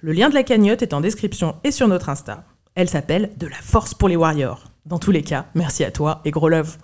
[0.00, 2.44] Le lien de la cagnotte est en description et sur notre Insta.
[2.74, 4.64] Elle s'appelle De la force pour les warriors.
[4.86, 6.76] Dans tous les cas, merci à toi et gros love.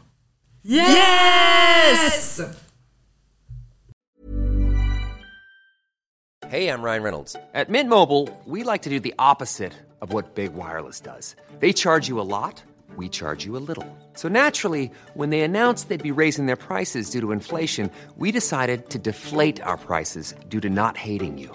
[0.65, 2.41] Yes!
[6.51, 7.37] Hey, I'm Ryan Reynolds.
[7.55, 11.37] At Mint Mobile, we like to do the opposite of what Big Wireless does.
[11.61, 12.61] They charge you a lot,
[12.97, 13.87] we charge you a little.
[14.15, 18.91] So naturally, when they announced they'd be raising their prices due to inflation, we decided
[18.91, 21.55] to deflate our prices due to not hating you.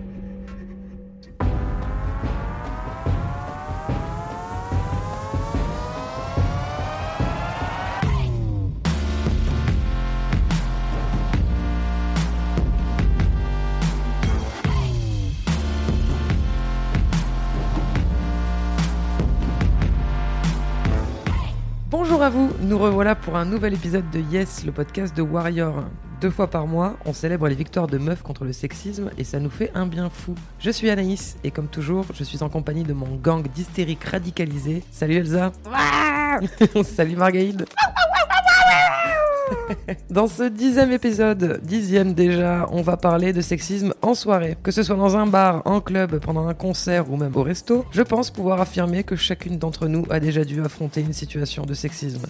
[22.71, 25.83] Nous revoilà pour un nouvel épisode de Yes, le podcast de Warrior.
[26.21, 29.41] Deux fois par mois, on célèbre les victoires de meufs contre le sexisme et ça
[29.41, 30.35] nous fait un bien fou.
[30.57, 34.83] Je suis Anaïs et comme toujours, je suis en compagnie de mon gang d'hystériques radicalisés.
[34.89, 35.51] Salut Elsa
[36.85, 37.65] Salut Margaïde
[40.09, 44.57] Dans ce dixième épisode, dixième déjà, on va parler de sexisme en soirée.
[44.63, 47.85] Que ce soit dans un bar, en club, pendant un concert ou même au resto,
[47.91, 51.73] je pense pouvoir affirmer que chacune d'entre nous a déjà dû affronter une situation de
[51.73, 52.21] sexisme.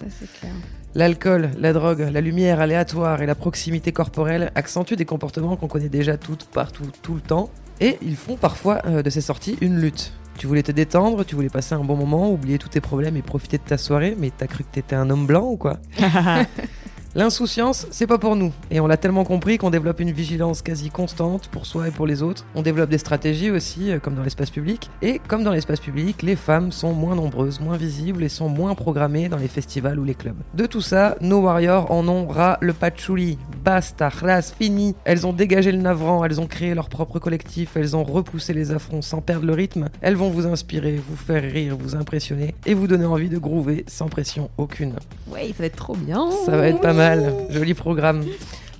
[0.94, 5.88] L'alcool, la drogue, la lumière aléatoire et la proximité corporelle accentuent des comportements qu'on connaît
[5.88, 7.50] déjà toutes, partout, tout le temps,
[7.80, 10.12] et ils font parfois euh, de ces sorties une lutte.
[10.38, 13.22] Tu voulais te détendre, tu voulais passer un bon moment, oublier tous tes problèmes et
[13.22, 15.78] profiter de ta soirée, mais t'as cru que t'étais un homme blanc ou quoi?
[17.14, 18.54] L'insouciance, c'est pas pour nous.
[18.70, 22.06] Et on l'a tellement compris qu'on développe une vigilance quasi constante pour soi et pour
[22.06, 22.46] les autres.
[22.54, 24.88] On développe des stratégies aussi, euh, comme dans l'espace public.
[25.02, 28.74] Et comme dans l'espace public, les femmes sont moins nombreuses, moins visibles et sont moins
[28.74, 30.40] programmées dans les festivals ou les clubs.
[30.54, 33.36] De tout ça, nos warriors en ont ras le patchouli.
[33.62, 34.96] Basta, ras, fini.
[35.04, 38.72] Elles ont dégagé le navrant, elles ont créé leur propre collectif, elles ont repoussé les
[38.72, 39.88] affronts sans perdre le rythme.
[40.00, 43.84] Elles vont vous inspirer, vous faire rire, vous impressionner et vous donner envie de groover
[43.86, 44.94] sans pression aucune.
[45.28, 46.28] Ouais, ça va être trop bien.
[46.44, 47.32] Ça va être pas mal.
[47.50, 48.24] Joli programme.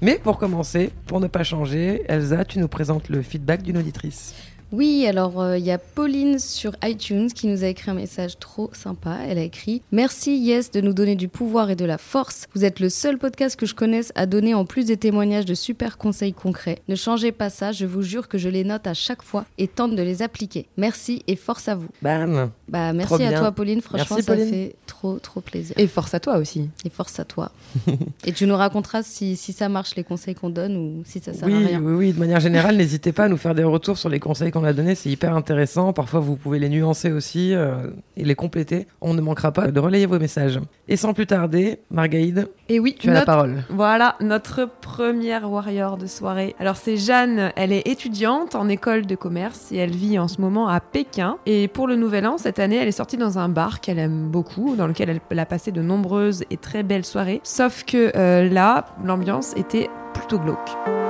[0.01, 4.35] Mais pour commencer, pour ne pas changer, Elsa, tu nous présentes le feedback d'une auditrice.
[4.73, 8.39] Oui, alors euh, il y a Pauline sur iTunes qui nous a écrit un message
[8.39, 9.19] trop sympa.
[9.29, 12.47] Elle a écrit Merci Yes de nous donner du pouvoir et de la force.
[12.55, 15.53] Vous êtes le seul podcast que je connaisse à donner en plus des témoignages de
[15.53, 16.79] super conseils concrets.
[16.89, 19.69] Ne changez pas ça, je vous jure que je les note à chaque fois et
[19.69, 20.67] tente de les appliquer.
[20.79, 21.89] Merci et force à vous.
[22.01, 23.39] Bam Bah merci Trop à bien.
[23.39, 24.49] toi Pauline, franchement Merci, ça Pauline.
[24.51, 25.75] fait trop trop plaisir.
[25.79, 26.71] Et force à toi aussi.
[26.87, 27.53] Et force à toi.
[28.25, 31.35] et tu nous raconteras si, si ça marche les conseils qu'on donne ou si ça
[31.35, 31.81] sert oui, à rien.
[31.83, 34.51] oui, oui, de manière générale, n'hésitez pas à nous faire des retours sur les conseils
[34.51, 35.93] qu'on a donnés, c'est hyper intéressant.
[35.93, 38.87] Parfois, vous pouvez les nuancer aussi euh, et les compléter.
[39.01, 40.61] On ne manquera pas de relayer vos messages.
[40.89, 43.65] Et sans plus tarder, Margaïde, Et oui, tu as la parole.
[43.71, 46.55] Voilà, notre première warrior de soirée.
[46.59, 50.41] Alors c'est Jeanne, elle est étudiante en école de commerce et elle vit en ce
[50.41, 51.39] moment à Pékin.
[51.47, 54.29] Et pour le nouvel an, cette année, elle est sortie dans un bar qu'elle aime
[54.29, 57.41] beaucoup, dans lequel elle, elle a passé de nombreuses et très belles soirées.
[57.43, 61.02] Sauf que euh, là, l'ambiance était plutôt glauque.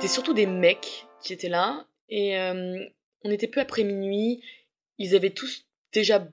[0.00, 1.86] C'était surtout des mecs qui étaient là.
[2.08, 2.82] Et euh,
[3.22, 4.42] on était peu après minuit.
[4.96, 6.26] Ils avaient tous déjà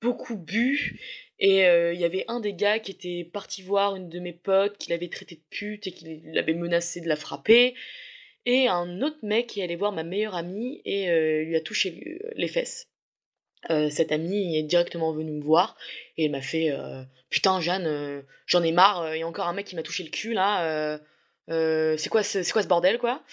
[0.00, 0.96] beaucoup bu.
[1.40, 4.32] Et euh, il y avait un des gars qui était parti voir une de mes
[4.32, 7.74] potes, qui l'avait traité de pute et qui l'avait menacé de la frapper.
[8.46, 12.20] Et un autre mec qui allait voir ma meilleure amie et euh, lui a touché
[12.36, 12.86] les fesses.
[13.68, 15.76] Cette amie est directement venue me voir
[16.16, 16.70] et elle m'a fait
[17.28, 20.10] Putain, Jeanne, j'en ai marre, il y a encore un mec qui m'a touché le
[20.10, 20.98] cul là.
[21.50, 23.24] Euh, c'est quoi, ce- c'est quoi ce bordel quoi?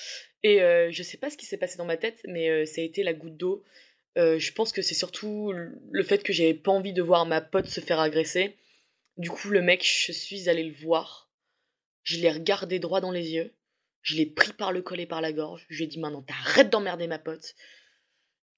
[0.44, 2.82] Et euh, je sais pas ce qui s'est passé dans ma tête, mais euh, ça
[2.82, 3.64] a été la goutte d'eau.
[4.16, 7.68] Je pense que c'est surtout le fait que j'avais pas envie de voir ma pote
[7.68, 8.58] se faire agresser.
[9.18, 11.30] Du coup, le mec, je suis allée le voir.
[12.02, 13.54] Je l'ai regardé droit dans les yeux.
[14.02, 15.68] Je l'ai pris par le col et par la gorge.
[15.70, 17.54] Je lui ai dit maintenant, t'arrêtes d'emmerder ma pote.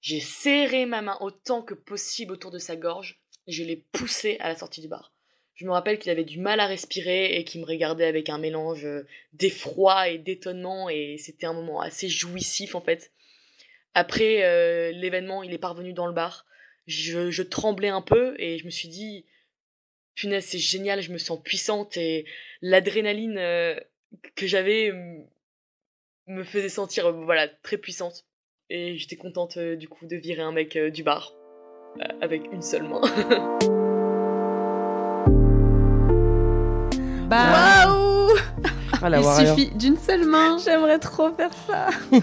[0.00, 3.20] J'ai serré ma main autant que possible autour de sa gorge.
[3.46, 5.12] Et je l'ai poussé à la sortie du bar.
[5.60, 8.38] Je me rappelle qu'il avait du mal à respirer et qu'il me regardait avec un
[8.38, 13.12] mélange euh, d'effroi et d'étonnement et c'était un moment assez jouissif en fait.
[13.92, 16.46] Après euh, l'événement, il est parvenu dans le bar.
[16.86, 19.26] Je, tremblais un peu et je me suis dit,
[20.14, 22.24] punaise, c'est génial, je me sens puissante et
[22.62, 23.78] l'adrénaline euh,
[24.36, 24.90] que j'avais
[26.26, 28.24] me faisait sentir voilà très puissante.
[28.70, 31.34] Et j'étais contente du coup de virer un mec du bar
[32.22, 33.02] avec une seule main.
[37.30, 38.28] Bah, Waouh
[39.02, 40.58] Ah, il suffit d'une seule main.
[40.58, 41.86] J'aimerais trop faire ça.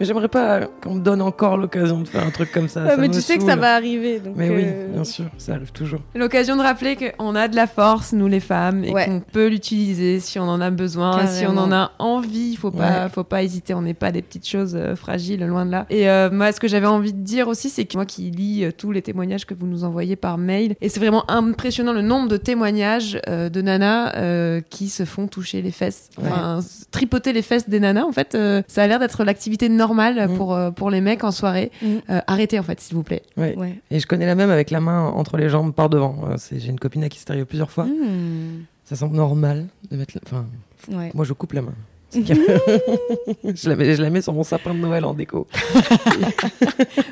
[0.00, 2.82] Mais j'aimerais pas qu'on me donne encore l'occasion de faire un truc comme ça.
[2.82, 4.18] Ouais, ça mais tu sais que ça va arriver.
[4.20, 6.00] Donc Mais oui, euh, bien sûr, ça arrive toujours.
[6.14, 9.04] L'occasion de rappeler qu'on a de la force, nous les femmes, et Ouais.
[9.04, 12.56] qu'on peut l'utiliser si on en a besoin, si on en a envie.
[12.56, 13.08] Faut pas, Ouais.
[13.10, 13.74] faut pas hésiter.
[13.74, 15.86] On n'est pas des petites choses euh, fragiles, loin de là.
[15.88, 18.64] Et euh, moi, ce que j'avais envie de dire aussi, c'est que moi qui lis
[18.64, 22.02] euh, tous les témoignages que vous nous envoyez par mail, et c'est vraiment impressionnant le
[22.02, 26.58] nombre de témoignages euh, de nanas euh, qui se font toucher les fesses, enfin
[26.90, 28.04] tripoter les fesses des nanas.
[28.04, 30.36] En fait, euh, ça a l'air d'être l'activité normale Mm.
[30.36, 31.70] pour euh, pour les mecs en soirée.
[31.82, 31.86] Mm.
[32.10, 33.22] Euh, arrêtez en fait, s'il vous plaît.
[33.36, 33.56] Ouais.
[33.56, 33.78] Ouais.
[33.90, 36.16] Et je connais la même avec la main entre les jambes par devant.
[36.28, 37.84] Euh, c'est- J'ai une copine à qui c'est arrivé plusieurs fois.
[37.84, 38.64] Hmm.
[38.84, 40.14] Ça semble normal de mettre.
[40.16, 40.46] la- Enfin,
[40.90, 41.10] Ouais.
[41.14, 41.74] moi je coupe la main.
[43.54, 45.46] Je, la mets, je la mets sur mon sapin de Noël en déco.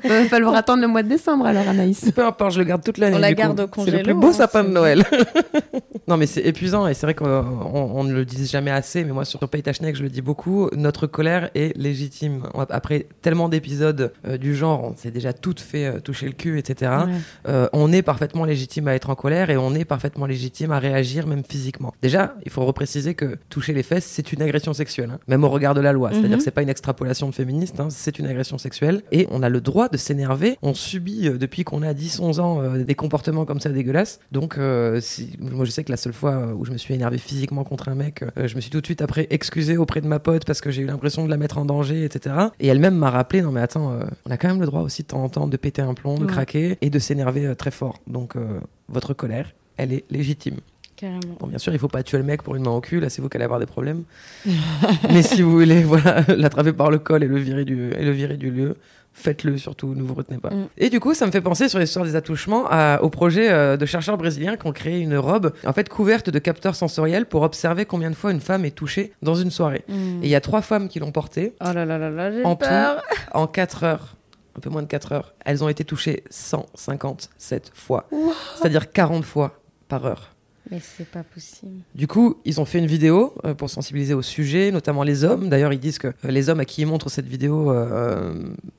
[0.04, 2.10] Il va falloir attendre le mois de décembre alors, Anaïs.
[2.14, 3.16] Peu importe, je le garde toute l'année.
[3.16, 3.40] On la du coup.
[3.40, 5.04] garde au C'est le congélo, plus beau hein, sapin de Noël.
[6.08, 9.04] non, mais c'est épuisant et c'est vrai qu'on on ne le dit jamais assez.
[9.04, 10.68] Mais moi, sur Pay Tachnek, je le dis beaucoup.
[10.76, 12.42] Notre colère est légitime.
[12.68, 16.58] Après tellement d'épisodes euh, du genre, on s'est déjà toutes fait euh, toucher le cul,
[16.58, 16.92] etc.
[17.06, 17.12] Ouais.
[17.48, 20.78] Euh, on est parfaitement légitime à être en colère et on est parfaitement légitime à
[20.78, 21.94] réagir, même physiquement.
[22.02, 25.48] Déjà, il faut repréciser que toucher les fesses, c'est une agression sexuelle, hein, même au
[25.48, 26.10] regard de la loi.
[26.10, 26.36] C'est-à-dire Mhm.
[26.38, 29.02] que c'est pas une extrapolation de féministe, hein, c'est une agression sexuelle.
[29.12, 30.58] Et on a le droit de s'énerver.
[30.62, 34.18] On subit, euh, depuis qu'on a 10-11 ans, euh, des comportements comme ça dégueulasses.
[34.32, 37.18] Donc, euh, si- moi, je sais que la seule fois où je me suis énervé
[37.18, 40.18] physiquement contre un mec, je me suis tout de suite après excusé auprès de ma
[40.18, 42.34] pote parce que j'ai eu l'impression de la mettre en danger, etc.
[42.58, 43.94] Et elle-même m'a rappelé, non mais attends,
[44.26, 46.16] on a quand même le droit aussi de temps en temps de péter un plomb,
[46.18, 46.30] de Ouais.
[46.30, 47.98] craquer et de s'énerver très fort.
[48.06, 48.34] Donc,
[48.88, 50.56] votre colère, elle est légitime.
[51.00, 51.20] Carrément.
[51.38, 53.08] Bon, bien sûr, il faut pas tuer le mec pour une main au cul, là
[53.08, 54.02] c'est vous qui allez avoir des problèmes.
[55.10, 58.10] Mais si vous voulez, voilà, l'attraper par le col et le virer du, et le
[58.10, 58.76] virer du lieu,
[59.14, 60.50] faites-le surtout, ne vous retenez pas.
[60.50, 60.68] Mm.
[60.76, 63.78] Et du coup, ça me fait penser sur l'histoire des attouchements à- au projet euh,
[63.78, 67.40] de chercheurs brésiliens qui ont créé une robe, en fait couverte de capteurs sensoriels pour
[67.42, 69.84] observer combien de fois une femme est touchée dans une soirée.
[69.88, 70.22] Hmm.
[70.22, 72.44] Et il y a trois femmes qui l'ont portée Oh là là là là, j'ai
[72.44, 73.02] en peur.
[73.10, 74.16] tout, en 4 heures,
[74.54, 78.06] un peu moins de 4 heures, elles ont été touchées 157 fois.
[78.56, 79.58] C'est-à-dire 40 fois
[79.88, 80.34] par heure.
[80.70, 81.80] Mais c'est pas possible.
[81.94, 85.48] Du coup, ils ont fait une vidéo euh, pour sensibiliser au sujet, notamment les hommes.
[85.48, 88.34] D'ailleurs, ils disent que euh, les hommes à qui ils montrent cette vidéo euh, euh,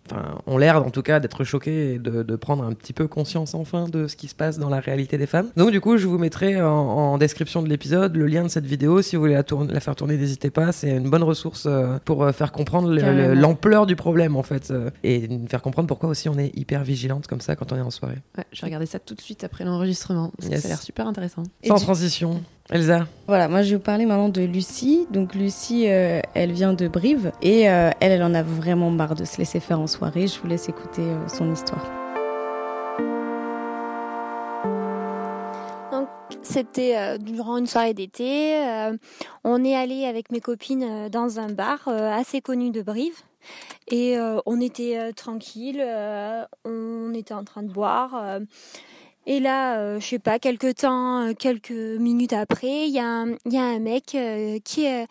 [0.09, 3.07] enfin, ont l'air, en tout cas, d'être choqués et de, de prendre un petit peu
[3.07, 5.49] conscience enfin de ce qui se passe dans la réalité des femmes.
[5.57, 8.65] Donc, du coup, je vous mettrai en, en description de l'épisode le lien de cette
[8.65, 9.01] vidéo.
[9.01, 10.71] Si vous voulez la, faire tourner, n'hésitez pas.
[10.71, 12.89] C'est une bonne ressource euh, pour faire comprendre
[13.33, 17.27] l'ampleur du problème, en fait, euh, et faire comprendre pourquoi aussi on est hyper vigilante
[17.27, 18.17] comme ça quand on est en soirée.
[18.37, 20.31] Ouais, je vais regarder ça tout de suite après l'enregistrement.
[20.41, 20.61] Yes.
[20.61, 21.43] Ça a l'air super intéressant.
[21.63, 23.07] Et Sans du- transition, Elsa.
[23.27, 25.07] Voilà, moi je vais vous parler maintenant de Lucie.
[25.11, 29.15] Donc Lucie, euh, elle vient de Brive et euh, elle, elle en a vraiment marre
[29.15, 30.27] de se laisser faire en soirée.
[30.27, 31.85] Je vous laisse écouter euh, son histoire.
[36.43, 38.57] C'était euh, durant une soirée d'été.
[38.57, 38.97] euh,
[39.43, 43.19] on est allé avec mes copines dans un bar euh, assez connu de Brive.
[43.87, 48.39] Et euh, on était euh, tranquille, euh, on était en train de boire.
[49.25, 53.05] Et là, euh, je sais pas, quelques temps, euh, quelques minutes après, il y, a
[53.05, 55.07] un- il y a un mec euh, qui est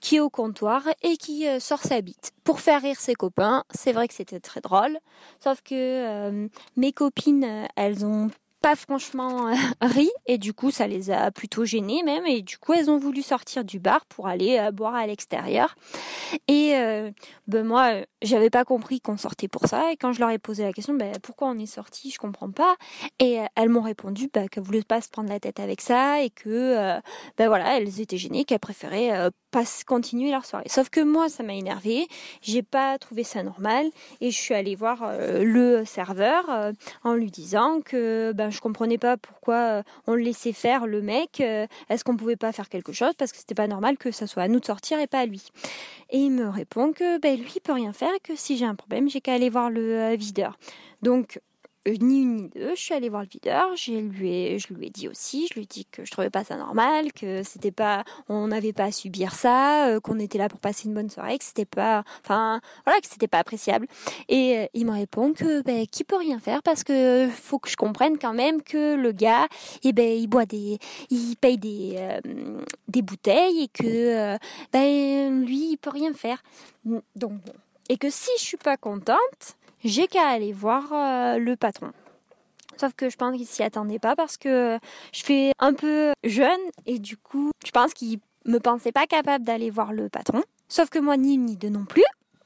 [0.00, 3.64] qui est au comptoir et qui euh, sort sa bite pour faire rire ses copains.
[3.72, 4.98] C'est vrai que c'était très drôle,
[5.42, 8.30] sauf que euh, mes copines, elles ont
[8.62, 10.10] pas franchement euh, ri.
[10.26, 12.24] Et du coup ça les a plutôt gênées même.
[12.26, 15.74] Et du coup elles ont voulu sortir du bar pour aller euh, boire à l'extérieur.
[16.48, 17.10] Et euh,
[17.48, 19.92] ben moi euh, j'avais pas compris qu'on sortait pour ça.
[19.92, 22.50] Et quand je leur ai posé la question ben pourquoi on est sorti je comprends
[22.50, 22.76] pas.
[23.18, 26.22] Et elles m'ont répondu ben, qu'elles voulaient pas se prendre la tête avec ça.
[26.22, 27.00] Et que
[27.36, 30.64] ben voilà elles étaient gênées qu'elles préféraient pas s- continuer leur soirée.
[30.68, 32.08] Sauf que moi ça m'a énervé
[32.40, 33.86] j'ai pas trouvé ça normal.
[34.20, 36.72] Et je suis allée voir euh, le serveur euh,
[37.04, 41.02] en lui disant que ben je comprenais pas pourquoi euh, on le laissait faire le
[41.02, 41.40] mec.
[41.40, 43.12] Est-ce qu'on pouvait pas faire quelque chose?
[43.16, 45.26] Parce que c'était pas normal que ça soit à nous de sortir et pas à
[45.26, 45.42] lui.
[46.10, 48.64] Et il me répond que ben lui il peut rien faire et que si j'ai
[48.66, 50.58] un problème j'ai qu'à aller voir le videur.
[51.02, 51.40] Donc
[51.86, 54.86] ni une ni deux, je suis allée voir le videur, je lui ai, je lui
[54.86, 57.72] ai dit aussi, je lui ai dit que je trouvais pas ça normal, que c'était
[57.72, 61.10] pas, on n'avait pas à subir ça, euh, qu'on était là pour passer une bonne
[61.10, 63.86] soirée, que c'était pas, enfin, voilà, que c'était pas appréciable.
[64.28, 67.68] Et euh, il me répond que, ben, qu'il peut rien faire parce que faut que
[67.68, 69.48] je comprenne quand même que le gars,
[69.82, 70.78] eh ben, il boit des,
[71.10, 74.38] il paye des, euh, des bouteilles et que, euh,
[74.72, 76.42] ben, lui, il peut rien faire.
[77.16, 77.32] Donc.
[77.88, 81.92] Et que si je suis pas contente, j'ai qu'à aller voir euh, le patron.
[82.78, 84.78] Sauf que je pense qu'il s'y attendait pas parce que
[85.12, 89.44] je fais un peu jeune et du coup, je pense qu'il me pensait pas capable
[89.44, 90.42] d'aller voir le patron.
[90.68, 92.04] Sauf que moi, ni une ni deux non plus.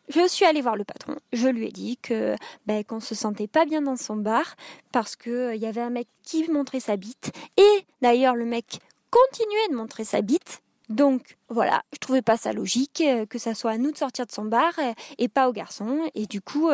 [0.09, 1.17] Je suis allée voir le patron.
[1.33, 4.55] Je lui ai dit que ben, qu'on se sentait pas bien dans son bar
[4.93, 8.45] parce que euh, il y avait un mec qui montrait sa bite et d'ailleurs le
[8.45, 8.79] mec
[9.11, 10.63] continuait de montrer sa bite.
[10.89, 14.27] Donc voilà, je trouvais pas ça logique euh, que ça soit à nous de sortir
[14.27, 14.75] de son bar
[15.19, 16.09] et pas au garçon.
[16.15, 16.69] Et du coup,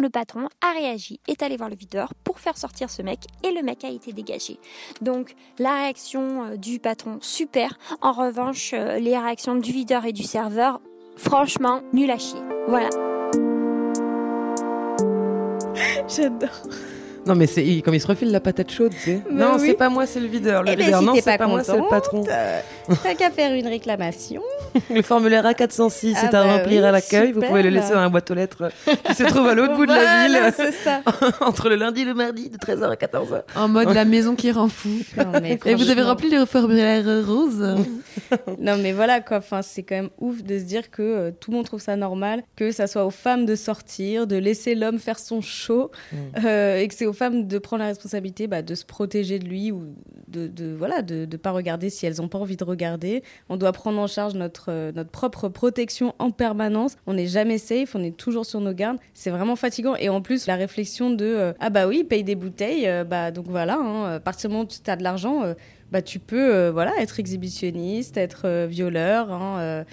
[0.00, 3.52] le patron a réagi, est allé voir le videur pour faire sortir ce mec et
[3.52, 4.58] le mec a été dégagé.
[5.00, 7.78] Donc la réaction euh, du patron, super.
[8.00, 10.80] En revanche, euh, les réactions du videur et du serveur,
[11.16, 12.40] franchement, nul à chier.
[12.68, 12.90] Voilà.
[16.08, 16.62] J'adore.
[17.26, 19.20] Non, mais c'est comme il se refile la patate chaude, tu sais.
[19.30, 19.66] Mais non, oui.
[19.68, 20.62] c'est pas moi, c'est le videur.
[20.62, 22.24] Le Eh ben, videur, si non, c'est pas pas moi, c'est le patron.
[22.30, 22.60] euh,
[23.02, 24.42] T'as qu'à faire une réclamation.
[24.94, 27.32] Le formulaire A406 Ah est à bah remplir oui, à l'accueil.
[27.32, 28.70] Vous pouvez le laisser dans la boîte aux lettres
[29.04, 31.02] qui se trouve à l'autre bout de la ville, c'est ça.
[31.40, 33.42] entre le lundi et le mardi, de 13h à 14h.
[33.56, 34.90] En mode la maison qui rend fou.
[35.16, 37.76] Non, mais Et vous avez rempli le formulaire rose
[38.60, 41.50] Non mais voilà quoi, enfin, c'est quand même ouf de se dire que euh, tout
[41.50, 44.98] le monde trouve ça normal, que ça soit aux femmes de sortir, de laisser l'homme
[44.98, 46.16] faire son show, Mm.
[46.46, 49.46] euh, et que c'est aux femmes de prendre la responsabilité bah, de se protéger de
[49.46, 49.94] lui ou
[50.28, 53.22] de, voilà de ne pas regarder si elles n'ont pas envie de regarder.
[53.48, 56.96] On doit prendre en charge notre, euh, notre propre protection en permanence.
[57.06, 58.98] On n'est jamais safe, on est toujours sur nos gardes.
[59.12, 59.96] C'est vraiment fatigant.
[59.96, 63.32] Et en plus, la réflexion de euh, ah bah oui, paye des bouteilles, euh, bah
[63.32, 65.42] donc voilà, hein, à partir du moment où tu as de l'argent,
[65.90, 69.84] bah tu peux voilà être exhibitionniste, être violeur, hein,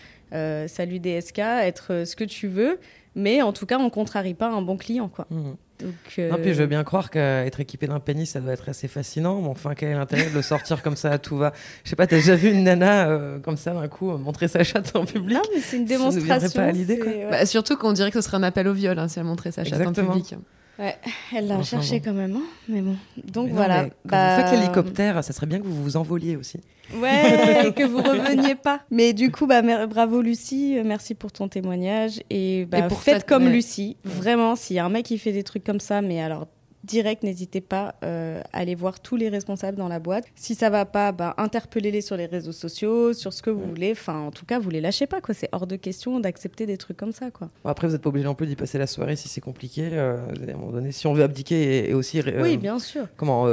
[0.68, 2.80] salut DSK, être ce que tu veux.
[3.16, 5.26] Mais en tout cas, on contrarie pas un bon client, quoi.
[5.32, 5.56] Mhm.
[5.80, 8.68] Donc, euh, Non, puis je veux bien croire qu'être équipé d'un pénis, ça doit être
[8.70, 9.42] assez fascinant.
[9.42, 11.54] Mais enfin, quel est l'intérêt de le sortir comme ça à tout va?
[11.84, 14.48] Je sais pas, t'as déjà vu une nana euh, comme ça d'un coup euh, montrer
[14.48, 15.36] sa chatte en public?
[15.38, 16.50] Non, mais c'est une Ça démonstration.
[16.62, 17.12] pas à l'idée, quoi.
[17.12, 17.30] c'est- ouais.
[17.30, 19.52] Bah, Surtout qu'on dirait que ce serait un appel au viol hein, si elle montrait
[19.52, 20.10] sa chatte Exactement.
[20.10, 20.36] en public.
[20.80, 20.96] Ouais,
[21.36, 22.06] elle l'a Enfin, cherché bon.
[22.06, 22.96] quand même, hein, mais bon.
[23.24, 23.84] Donc Mais non, voilà.
[23.84, 26.60] mais quand Bah, vous faites l'hélicoptère, ça serait bien que vous vous envoliez aussi.
[27.02, 28.82] Ouais, que vous reveniez pas.
[28.92, 32.22] Mais du coup, bah, bravo Lucie, euh, merci pour ton témoignage.
[32.30, 33.50] Et, bah, Et pour faites cette- comme ouais.
[33.52, 33.98] Lucie.
[34.06, 36.48] Vraiment, s'il y a un mec qui fait des trucs comme ça, mais alors
[36.88, 40.26] direct, n'hésitez pas euh, à aller voir tous les responsables dans la boîte.
[40.36, 43.92] Si ça va pas, bah, interpellez-les sur les réseaux sociaux, sur ce que vous voulez.
[43.92, 45.34] Enfin, en tout cas, vous les lâchez pas, quoi.
[45.36, 47.50] C'est hors de question d'accepter des trucs comme ça, quoi.
[47.64, 49.90] Bon, après, vous n'êtes pas obligé non plus d'y passer la soirée si c'est compliqué.
[49.92, 50.18] euh,
[50.48, 53.06] à un moment donné, si on veut abdiquer et, et aussi euh, Oui, bien sûr.
[53.18, 53.46] comment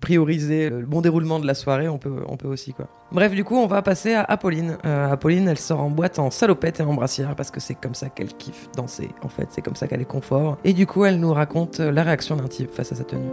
[0.00, 2.88] prioriser le bon déroulement de la soirée, on peut, on peut aussi quoi.
[3.10, 4.76] Bref, du coup, on va passer à Apolline.
[4.84, 8.10] Apolline, elle sort en boîte en salopette et en brassière parce que c'est comme ça
[8.10, 9.08] qu'elle kiffe danser.
[9.22, 10.58] En fait, c'est comme ça qu'elle est confort.
[10.64, 13.28] Et du coup, elle nous raconte la réaction d'un type face à sa tenue.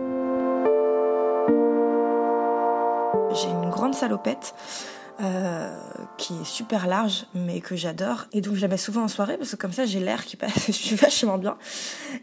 [3.35, 4.55] J'ai une grande salopette
[5.21, 5.77] euh,
[6.17, 8.25] qui est super large, mais que j'adore.
[8.33, 10.35] Et donc je la mets souvent en soirée parce que comme ça j'ai l'air qui
[10.35, 11.57] passe, je suis vachement bien.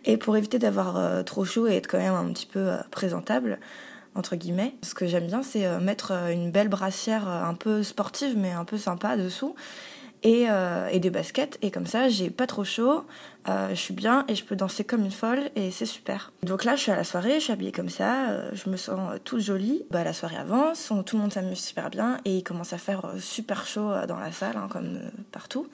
[0.05, 2.76] Et pour éviter d'avoir euh, trop chaud et être quand même un petit peu euh,
[2.91, 3.61] présentable,
[4.17, 8.50] entre guillemets, ce que j'aime bien c'est mettre une belle brassière un peu sportive mais
[8.50, 9.55] un peu sympa dessous.
[10.25, 13.05] Et, euh, et des baskets et comme ça j'ai pas trop chaud,
[13.49, 16.31] euh, je suis bien et je peux danser comme une folle et c'est super.
[16.45, 18.76] Donc là je suis à la soirée, je suis habillée comme ça, euh, je me
[18.76, 19.83] sens toute jolie.
[19.91, 22.79] Bah, la soirée avance, on- tout le monde s'amuse super bien et il commence à
[22.79, 25.00] faire super chaud dans la salle hein, comme
[25.33, 25.67] partout.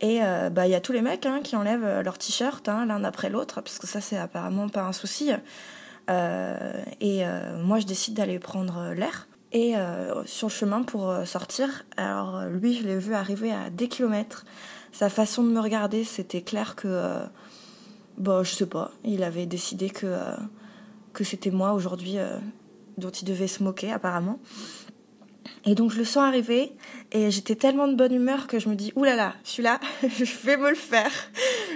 [0.00, 0.20] Et
[0.52, 3.28] bah il y a tous les mecs hein, qui enlèvent leur t-shirt hein, l'un après
[3.30, 5.30] l'autre parce que ça c'est apparemment pas un souci.
[6.10, 7.22] Et
[7.64, 9.26] moi je décide d'aller prendre l'air.
[9.54, 13.52] Et euh, sur le chemin pour euh, sortir, alors euh, lui, je l'ai vu arriver
[13.52, 14.44] à des kilomètres.
[14.90, 17.24] Sa façon de me regarder, c'était clair que, euh,
[18.18, 20.12] bon, je sais pas, il avait décidé que,
[21.20, 22.16] c'était moi aujourd'hui
[22.98, 24.40] dont il devait se moquer apparemment.
[25.64, 26.72] Et donc je le sens arriver
[27.12, 30.46] et j'étais tellement de bonne humeur que je me dis oulala, là là, celui-là, je
[30.46, 31.12] vais me le faire.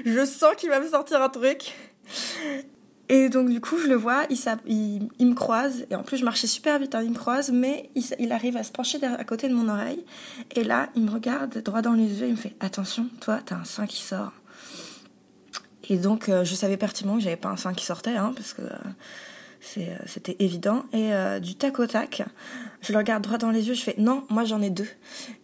[0.05, 1.73] Je sens qu'il va me sortir un truc.
[3.11, 6.25] Et donc du coup je le vois, il, il, me croise et en plus je
[6.25, 9.49] marchais super vite, hein, il me croise, mais il, arrive à se pencher à côté
[9.49, 10.05] de mon oreille
[10.55, 13.57] et là il me regarde droit dans les yeux, il me fait attention, toi t'as
[13.57, 14.33] un sein qui sort.
[15.89, 18.53] Et donc euh, je savais pertinemment que j'avais pas un sein qui sortait, hein, parce
[18.53, 20.85] que euh, euh, c'était évident.
[20.93, 21.11] Et
[21.41, 22.23] du tac au tac,
[22.81, 24.89] je le regarde droit dans les yeux, je fais non, moi j'en ai deux.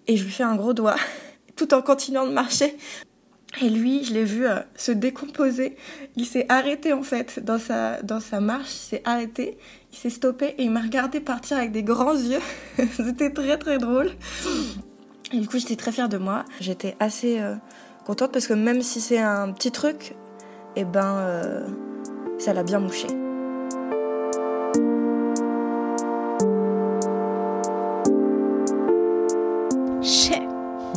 [0.06, 0.96] Et je lui fais un gros doigt,
[1.56, 2.76] tout en continuant de marcher.
[3.62, 5.76] Et lui, je l'ai vu euh, se décomposer.
[6.16, 9.58] Il s'est arrêté en fait dans sa, dans sa marche, il s'est arrêté,
[9.92, 12.40] il s'est stoppé et il m'a regardé partir avec des grands yeux.
[12.96, 14.10] C'était très très drôle.
[15.32, 16.44] Et du coup, j'étais très fière de moi.
[16.60, 17.54] J'étais assez euh,
[18.04, 20.14] contente parce que même si c'est un petit truc,
[20.76, 21.66] eh ben, euh,
[22.38, 23.06] ça l'a bien mouché.
[30.02, 30.42] Chais.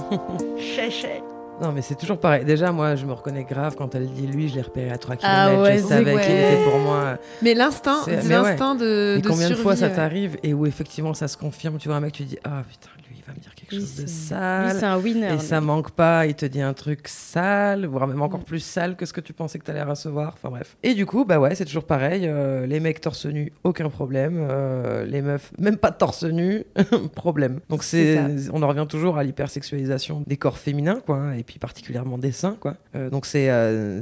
[0.58, 1.24] Chais, chais.
[1.62, 2.46] Non, mais c'est toujours pareil.
[2.46, 5.16] Déjà, moi, je me reconnais grave quand elle dit lui, je l'ai repéré à 3
[5.16, 5.34] km.
[5.36, 6.22] Ah ouais, je savais ouais.
[6.22, 7.18] qu'il était pour moi.
[7.42, 8.28] Mais l'instinct, mais ouais.
[8.28, 11.78] l'instinct de, Et de combien de fois ça t'arrive et où effectivement ça se confirme
[11.78, 13.88] Tu vois un mec, tu dis Ah putain, lui, il va me dire quelque Oui,
[13.88, 14.66] chose de sale.
[14.72, 15.40] lui, c'est un winner, Et lui.
[15.40, 18.22] ça manque pas, il te dit un truc sale, voire même Mm.
[18.22, 20.34] encore plus sale que ce que tu pensais que tu allais recevoir.
[20.36, 20.78] Enfin bref.
[20.84, 22.24] Et du coup, bah ouais, c'est toujours pareil.
[22.28, 24.48] euh, les mecs torse nu, aucun problème.
[24.50, 26.64] euh, les meufs, même pas torse nu,
[27.16, 27.60] problème.
[27.70, 28.20] Donc c'est,
[28.54, 32.32] on en revient toujours à l'hypersexualisation des corps féminins, quoi, hein, et puis particulièrement des
[32.32, 32.76] seins, quoi.
[32.96, 33.48] Euh, donc c'est,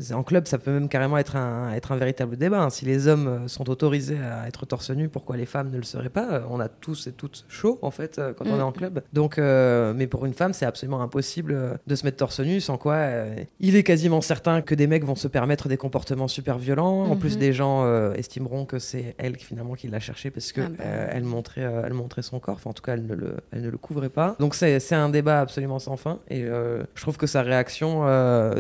[0.02, 2.62] c'est- en club, ça peut même carrément être un, être un véritable débat.
[2.62, 2.70] hein.
[2.70, 6.10] Si les hommes sont autorisés à être torse nu, pourquoi les femmes ne le seraient
[6.10, 6.44] pas?
[6.50, 8.60] On a tous et toutes chaud, en fait, quand on Mm.
[8.60, 9.02] est en club.
[9.14, 12.60] Donc, euh, mais pour une femme, c'est absolument impossible euh, de se mettre torse nu,
[12.62, 16.28] sans quoi euh, il est quasiment certain que des mecs vont se permettre des comportements
[16.28, 17.04] super violents.
[17.06, 17.40] En plus, Mhm.
[17.40, 20.70] des gens euh, estimeront que c'est elle qui finalement qui l'a cherché parce que Ah
[20.78, 20.84] bah.
[21.12, 22.56] elle montrait, elle montrait son corps.
[22.56, 24.36] Enfin, en tout cas, elle ne le, elle ne le couvrait pas.
[24.40, 26.20] Donc c'est, un débat absolument sans fin.
[26.30, 28.04] Et je trouve que sa réaction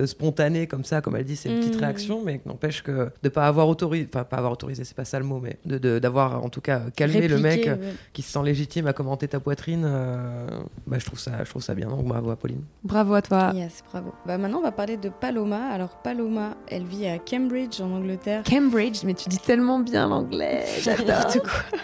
[0.05, 1.79] spontanée comme ça, comme elle dit, c'est une petite Mhm.
[1.81, 5.19] réaction, mais n'empêche que de pas avoir autorisé, enfin pas avoir autorisé, c'est pas ça
[5.19, 7.77] le mot, mais de, d'avoir en tout cas calmé le mec ouais.
[8.13, 9.83] qui se sent légitime à commenter ta poitrine.
[9.85, 10.47] euh,
[10.87, 11.87] bah, je trouve ça, je trouve ça bien.
[11.87, 12.63] Donc bravo à Pauline.
[12.83, 13.51] Bravo à toi.
[13.53, 14.13] Yes, bravo.
[14.25, 15.67] Bah maintenant, on va parler de Paloma.
[15.69, 18.43] Alors, Paloma, elle vit à Cambridge, en Angleterre.
[18.47, 20.65] Cambridge, mais tu dis tellement bien l'anglais.
[20.85, 21.79] N'importe quoi.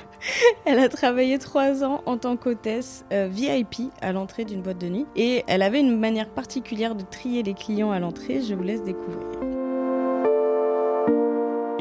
[0.66, 4.88] Elle a travaillé trois ans en tant qu'hôtesse euh, VIP à l'entrée d'une boîte de
[4.88, 5.06] nuit.
[5.16, 8.42] Et elle avait une manière particulière de trier les clients à l'entrée.
[8.42, 9.61] Je vous laisse découvrir.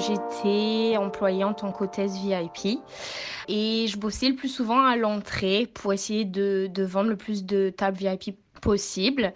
[0.01, 2.81] J'étais employée en tant qu'hôtesse VIP
[3.49, 7.71] et je bossais le plus souvent à l'entrée pour essayer de, vendre le plus de
[7.71, 9.33] tables VIP possible.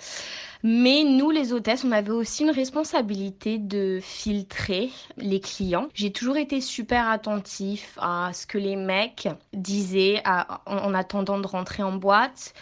[0.62, 5.88] Mais nous, les hôtesses, on avait aussi une responsabilité de filtrer les clients.
[5.94, 10.23] J'ai toujours été super attentif à ce que les mecs disaient
[10.66, 12.54] en attendant de rentrer en boîte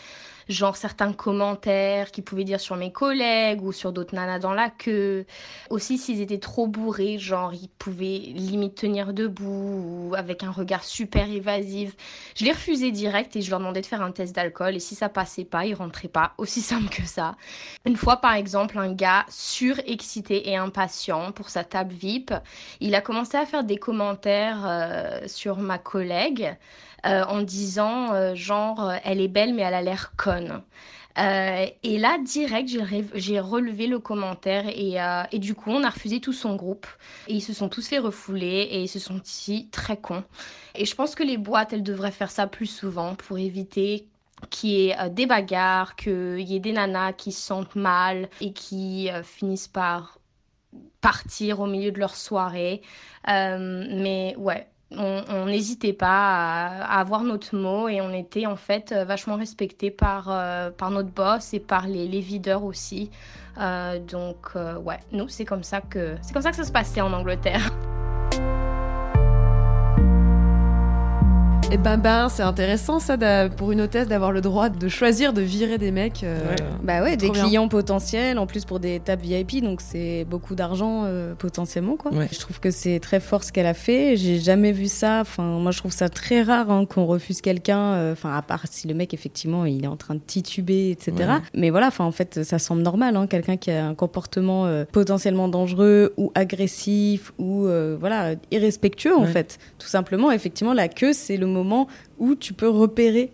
[0.49, 4.71] genre certains commentaires qu'ils pouvaient dire sur mes collègues ou sur d'autres nanas dans la
[4.71, 5.27] queue.
[5.71, 10.85] Aussi s'ils étaient trop bourrés, genre ils pouvaient limite tenir debout ou avec un regard
[10.85, 11.95] super évasif.
[12.37, 14.95] Je les refusais direct et je leur demandais de faire un test d'alcool et si
[14.95, 16.33] ça passait pas, ils rentraient pas.
[16.39, 17.37] Aussi simple que ça.
[17.85, 22.33] Une fois par exemple, un gars surexcité et impatient pour sa table VIP,
[22.81, 26.57] il a commencé à faire des commentaires euh, sur ma collègue
[27.05, 30.63] euh, en disant euh, genre euh, elle est belle mais elle a l'air conne.
[31.17, 32.71] Et là, direct,
[33.15, 34.97] j'ai relevé le commentaire et,
[35.31, 36.87] et du coup, on a refusé tout son groupe.
[37.29, 40.25] Et ils se sont tous fait refouler et ils se sont dit très cons.
[40.75, 44.09] Et je pense que les boîtes, elles devraient faire ça plus souvent pour éviter
[44.49, 48.55] qu'il y ait des bagarres, qu'il y ait des nanas qui se sentent mal et
[48.55, 50.19] qui finissent par
[51.03, 52.81] partir au milieu de leur soirée.
[53.27, 54.67] Mais ouais,
[54.99, 59.91] on n'hésitait pas à, avoir notre mot et on était en fait euh, vachement respecté
[59.91, 63.11] par, euh, par notre boss et par les, les videurs aussi.
[63.59, 67.01] Euh, donc ouais, nous c'est comme ça que c'est comme ça que ça se passait
[67.01, 67.71] en Angleterre.
[71.73, 73.17] Et ben ben, c'est intéressant ça
[73.49, 76.23] pour une hôtesse d'avoir le droit de choisir de virer des mecs.
[76.23, 77.45] euh, Bah ouais, des bien.
[77.45, 82.13] clients potentiels, en plus pour des tables VIP, donc c'est beaucoup d'argent euh, potentiellement quoi.
[82.13, 82.29] Ouais.
[82.31, 84.17] Je trouve que c'est très fort ce qu'elle a fait.
[84.19, 85.21] J'ai jamais vu ça.
[85.23, 87.79] Enfin, moi je trouve ça très rare hein, qu'on refuse quelqu'un.
[87.95, 91.13] euh, Enfin, à part si le mec effectivement il est en train de tituber, etc.
[91.17, 91.27] Ouais.
[91.55, 93.17] Mais voilà, enfin en fait ça semble normal.
[93.17, 99.17] Hein, quelqu'un qui a un comportement euh, potentiellement dangereux ou agressif ou euh, voilà irrespectueux
[99.17, 99.29] en Ouais.
[99.29, 99.59] fait.
[99.79, 101.47] Tout simplement, effectivement, la queue c'est le
[102.19, 103.31] où tu peux repérer.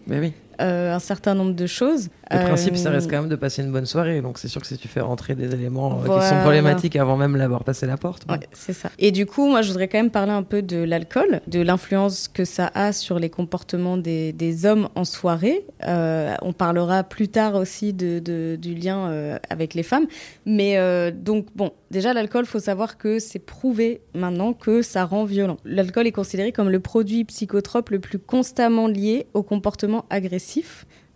[0.61, 2.09] Euh, un certain nombre de choses.
[2.31, 4.21] Le principe, ça Euh, reste quand même de passer une bonne soirée.
[4.21, 7.17] Donc c'est sûr que si tu fais rentrer des éléments euh, qui sont problématiques avant
[7.17, 8.25] même d'avoir passé la porte.
[8.29, 8.91] Ouais, c'est ça.
[8.99, 12.29] Et du coup, moi, je voudrais quand même parler un peu de l'alcool, de l'influence
[12.29, 15.65] que ça a sur les comportements des, des hommes en soirée.
[15.87, 20.07] On parlera plus tard aussi de, de- du lien avec les femmes.
[20.45, 20.77] Mais
[21.13, 25.57] donc, bon, déjà, l'alcool, faut savoir que c'est prouvé maintenant que ça rend violent.
[25.65, 30.48] L'alcool est considéré comme le produit psychotrope le plus constamment lié au comportement agressif.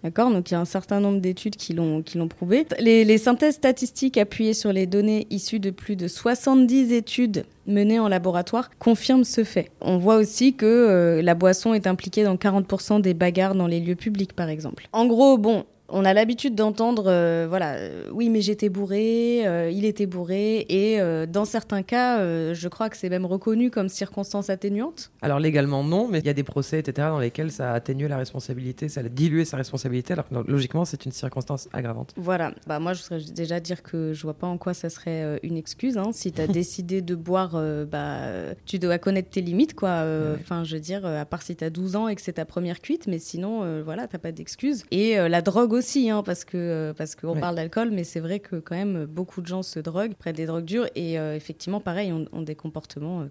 [0.03, 0.31] D'accord?
[0.31, 2.66] Donc il y a un certain nombre d'études qui l'ont qui prouvé.
[2.81, 8.01] Les, les synthèses statistiques appuyées sur les données issues de plus de 70 études menées
[8.01, 9.71] en laboratoire confirment ce fait.
[9.81, 13.79] On voit aussi que euh, la boisson est impliquée dans 40% des bagarres dans les
[13.79, 14.88] lieux publics par exemple.
[14.92, 19.70] En gros, bon, On a l'habitude d'entendre, euh, voilà, euh, oui, mais j'étais bourré, euh,
[19.70, 22.18] il était bourré, et dans certains cas,
[22.55, 25.11] je crois que c'est même reconnu comme circonstance atténuante.
[25.20, 28.09] Alors légalement non, mais il y a des procès, etc., dans lesquels ça a atténué
[28.09, 32.14] la responsabilité, ça a dilué sa responsabilité, alors que logiquement c'est une circonstance aggravante.
[32.16, 35.38] Voilà, bah moi je voudrais déjà dire que je vois pas en quoi ça serait
[35.42, 35.98] une excuse.
[35.98, 36.11] Hein.
[36.12, 38.20] Si tu as décidé de boire, bah,
[38.64, 40.05] tu dois connaître tes limites, quoi.
[40.40, 42.46] Enfin, je veux dire, à part si tu as 12 ans et que c'est ta
[42.46, 44.85] première cuite, mais sinon, voilà, t'as pas d'excuse.
[44.90, 47.40] Et la drogue aussi, hein, parce que euh, parce qu'on Ouais.
[47.40, 50.47] parle d'alcool, mais c'est vrai que quand même beaucoup de gens se droguent, prennent des
[50.47, 53.27] drogues dures, et euh, effectivement, pareil, ont, ont des comportements euh,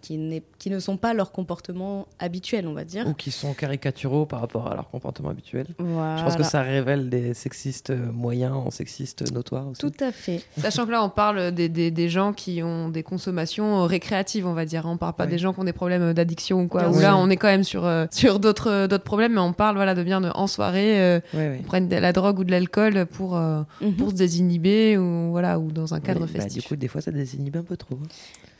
[0.00, 3.06] qui, n'est- qui ne sont pas leur comportement habituel, on va dire.
[3.06, 5.66] Ou qui sont caricaturaux par rapport à leur comportement habituel.
[5.78, 6.16] Voilà.
[6.18, 9.80] Je pense que ça révèle des sexistes euh, moyens en sexistes notoires aussi.
[9.80, 10.42] Tout à fait.
[10.58, 14.46] Sachant que là, on parle des, des, des gens qui ont des consommations euh, récréatives,
[14.46, 14.84] on va dire.
[14.86, 15.30] On parle pas Ouais.
[15.30, 16.88] des gens qui ont des problèmes d'addiction ou quoi.
[16.90, 19.76] Là, on est quand même sur, euh, sur d'autres euh, d'autres problèmes, mais on parle
[19.76, 21.58] voilà, de bien de, en soirée, euh, Ouais, ouais.
[21.60, 23.94] on prenne de la drogue ou de l'alcool pour, euh, Mhm.
[23.96, 26.62] pour se désinhiber ou, voilà, ou dans un cadre Ouais, bah, festif.
[26.62, 27.94] du coup, des fois, ça désinhibe un peu trop.
[28.02, 28.08] hein.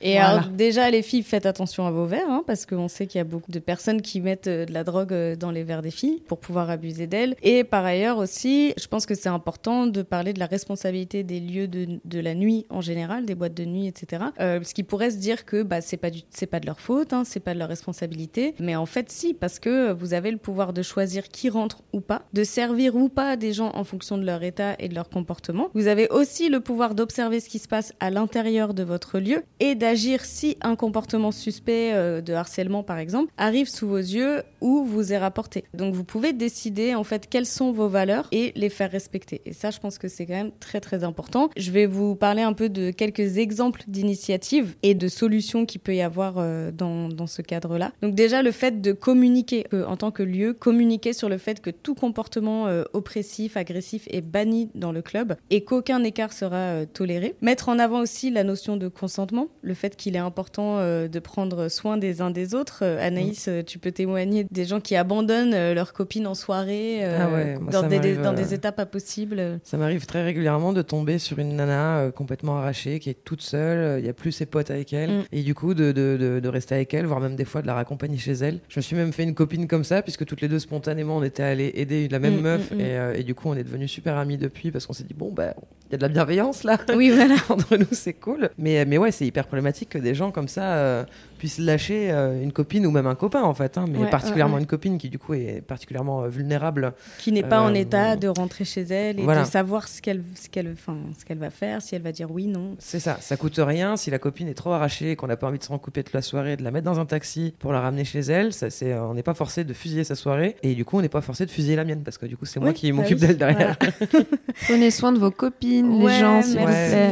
[0.06, 0.28] Et Voilà.
[0.28, 3.20] alors, déjà, les filles, faites attention à vos verres, hein, parce qu'on sait qu'il y
[3.20, 5.90] a beaucoup de personnes qui mettent euh, de la drogue euh, dans les verres des
[5.90, 7.34] filles pour pouvoir abuser d'elles.
[7.42, 11.40] Et par ailleurs aussi, je pense que c'est important de parler de la responsabilité des
[11.40, 14.22] lieux de, de la nuit en général, des boîtes de nuit, etc.
[14.40, 17.12] Euh, parce qu'ils pourraient se dire que bah, c'est pas, du- pas de leur faute,
[17.12, 18.54] hein, c'est pas de leur responsabilité.
[18.60, 22.00] Mais en fait, si, parce que vous avez le pouvoir de choisir qui rentre ou
[22.00, 25.08] pas, de servir ou pas des gens en fonction de leur état et de leur
[25.08, 25.68] comportement.
[25.74, 29.42] Vous avez aussi le pouvoir d'observer ce qui se passe à l'intérieur de votre lieu
[29.58, 34.42] et d'agir si un comportement suspect euh, de harcèlement, par exemple, arrive sous vos yeux
[34.60, 35.64] ou vous est rapporté.
[35.74, 39.42] Donc vous pouvez décider en fait quelles sont vos valeurs et les faire respecter.
[39.44, 41.50] Et ça, je pense que c'est quand même très très important.
[41.56, 45.94] Je vais vous parler un peu de quelques exemples d'initiatives et de solutions qu'il peut
[45.94, 47.92] y avoir euh, dans, dans ce cadre-là.
[48.02, 51.60] Donc déjà, le fait de communiquer que, en tant que lieu, communiquer sur le fait
[51.60, 56.56] que tout comportement euh, oppressif, agressif est banni dans le club et qu'aucun écart sera
[56.56, 57.34] euh, toléré.
[57.40, 61.18] Mettre en avant aussi la notion de consentement, le fait qu'il est important euh, de
[61.20, 62.80] prendre soin des uns des autres.
[62.82, 67.28] Euh, Anaïs, euh, tu peux témoigner des gens qui abandonnent leurs copines en soirée Ah
[67.30, 69.60] ouais, moi, dans, des, m'arrive, dans euh, des états pas possibles.
[69.62, 74.00] Ça m'arrive très régulièrement de tomber sur une nana complètement arrachée, qui est toute seule,
[74.00, 75.24] il n'y a plus ses potes avec elle, Mm.
[75.32, 77.66] et du coup de, de, de, de rester avec elle, voire même des fois de
[77.66, 78.58] la raccompagner chez elle.
[78.68, 81.22] Je me suis même fait une copine comme ça, puisque toutes les deux spontanément on
[81.22, 82.80] était allés aider la même Mm, meuf, mm, mm.
[82.80, 85.30] Et, et du coup on est devenus super amis depuis, parce qu'on s'est dit, bon,
[85.32, 85.54] bah,
[85.88, 86.78] il y a de la bienveillance là.
[86.96, 87.36] Oui, voilà.
[87.48, 88.50] Entre nous, c'est cool.
[88.58, 92.52] Mais, mais ouais, c'est hyper problématique que des gens comme ça puissent lâcher euh, une
[92.52, 94.62] copine ou même un copain en fait, hein, mais Ouais, particulièrement ouais, ouais.
[94.62, 96.92] une copine qui du coup est particulièrement euh, vulnérable.
[97.18, 99.42] qui n'est pas en Euh, état de rentrer chez elle et voilà.
[99.42, 102.30] de savoir ce qu'elle ce qu'elle enfin ce qu'elle va faire si elle va dire
[102.30, 103.96] oui non C'est ça, ça coûte rien.
[103.96, 106.14] Si la copine est trop arrachée et qu'on n'a pas envie de s'en couper toute
[106.14, 108.94] la soirée, de la mettre dans un taxi pour la ramener chez elle, ça, c'est,
[108.94, 111.44] on n'est pas forcé de fusiller sa soirée et du coup on n'est pas forcé
[111.46, 113.36] de fusiller la mienne parce que du coup c'est moi qui bah m'occupe oui, d'elle
[113.38, 113.76] derrière.
[114.66, 116.40] Prenez soin de vos copines, Ouais, les gens,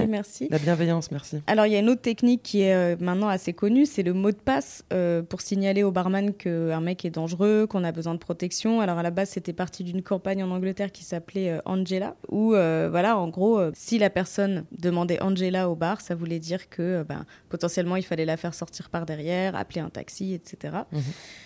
[0.08, 1.40] merci La bienveillance, merci.
[1.46, 4.13] alors il y a une autre technique qui est euh, maintenant assez connue c'est le
[4.14, 8.14] mot de passe euh, pour signaler au barman qu'un mec est dangereux qu'on a besoin
[8.14, 11.58] de protection alors à la base c'était parti d'une campagne en Angleterre qui s'appelait euh,
[11.66, 16.38] Angela où euh, voilà en gros si la personne demandait Angela au bar ça voulait
[16.38, 20.74] dire que ben, potentiellement il fallait la faire sortir par derrière appeler un taxi etc
[20.92, 21.00] Mhm.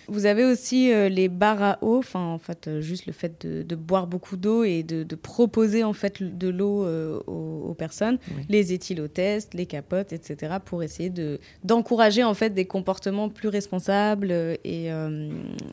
[0.09, 3.75] Vous avez aussi les bars à eau, enfin en fait juste le fait de, de
[3.77, 8.45] boire beaucoup d'eau et de, de proposer en fait de l'eau aux, aux personnes, Oui.
[8.49, 10.57] les éthylotests, les capotes, etc.
[10.65, 15.31] pour essayer de d'encourager en fait des comportements plus responsables euh, et, euh,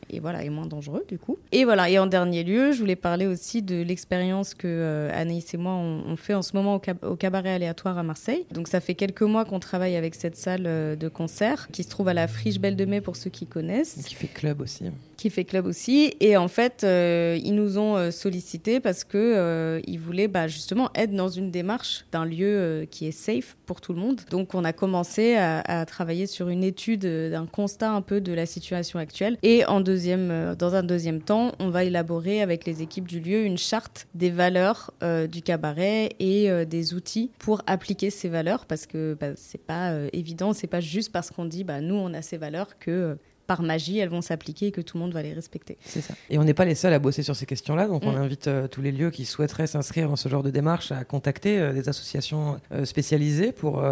[0.08, 1.36] et voilà et moins dangereux du coup.
[1.50, 5.52] Et voilà et en dernier lieu, je voulais parler aussi de l'expérience que euh, Anaïs
[5.52, 8.46] et moi on, on fait en ce moment au, au cabaret aléatoire à Marseille.
[8.52, 11.88] Donc ça fait quelques mois qu'on travaille avec cette salle euh, de concert qui se
[11.88, 14.84] trouve à la Friche Belle de Mai pour ceux qui connaissent Qui fait club aussi.
[15.16, 16.14] Qui fait club aussi.
[16.20, 20.46] Et en fait, euh, ils nous ont euh, sollicité parce que euh, ils voulaient bah,
[20.46, 24.20] justement être dans une démarche d'un lieu euh, qui est safe pour tout le monde.
[24.30, 28.46] Donc, on a commencé à, travailler sur une étude d'un constat un peu de la
[28.46, 29.38] situation actuelle.
[29.42, 33.44] Et en deuxième, dans un deuxième temps, on va élaborer avec les équipes du lieu
[33.44, 34.92] une charte des valeurs
[35.30, 40.52] du cabaret et des outils pour appliquer ces valeurs parce que bah, c'est pas évident,
[40.52, 43.16] c'est pas juste parce qu'on dit bah nous on a ces valeurs que
[43.46, 45.78] par magie, elles vont s'appliquer et que tout le monde va les respecter.
[45.84, 46.14] C'est ça.
[46.30, 48.16] Et on n'est pas les seuls à bosser sur ces questions-là, donc on Mm.
[48.16, 51.58] invite euh, tous les lieux qui souhaiteraient s'inscrire dans ce genre de démarche à contacter
[51.58, 53.82] euh, des associations euh, spécialisées pour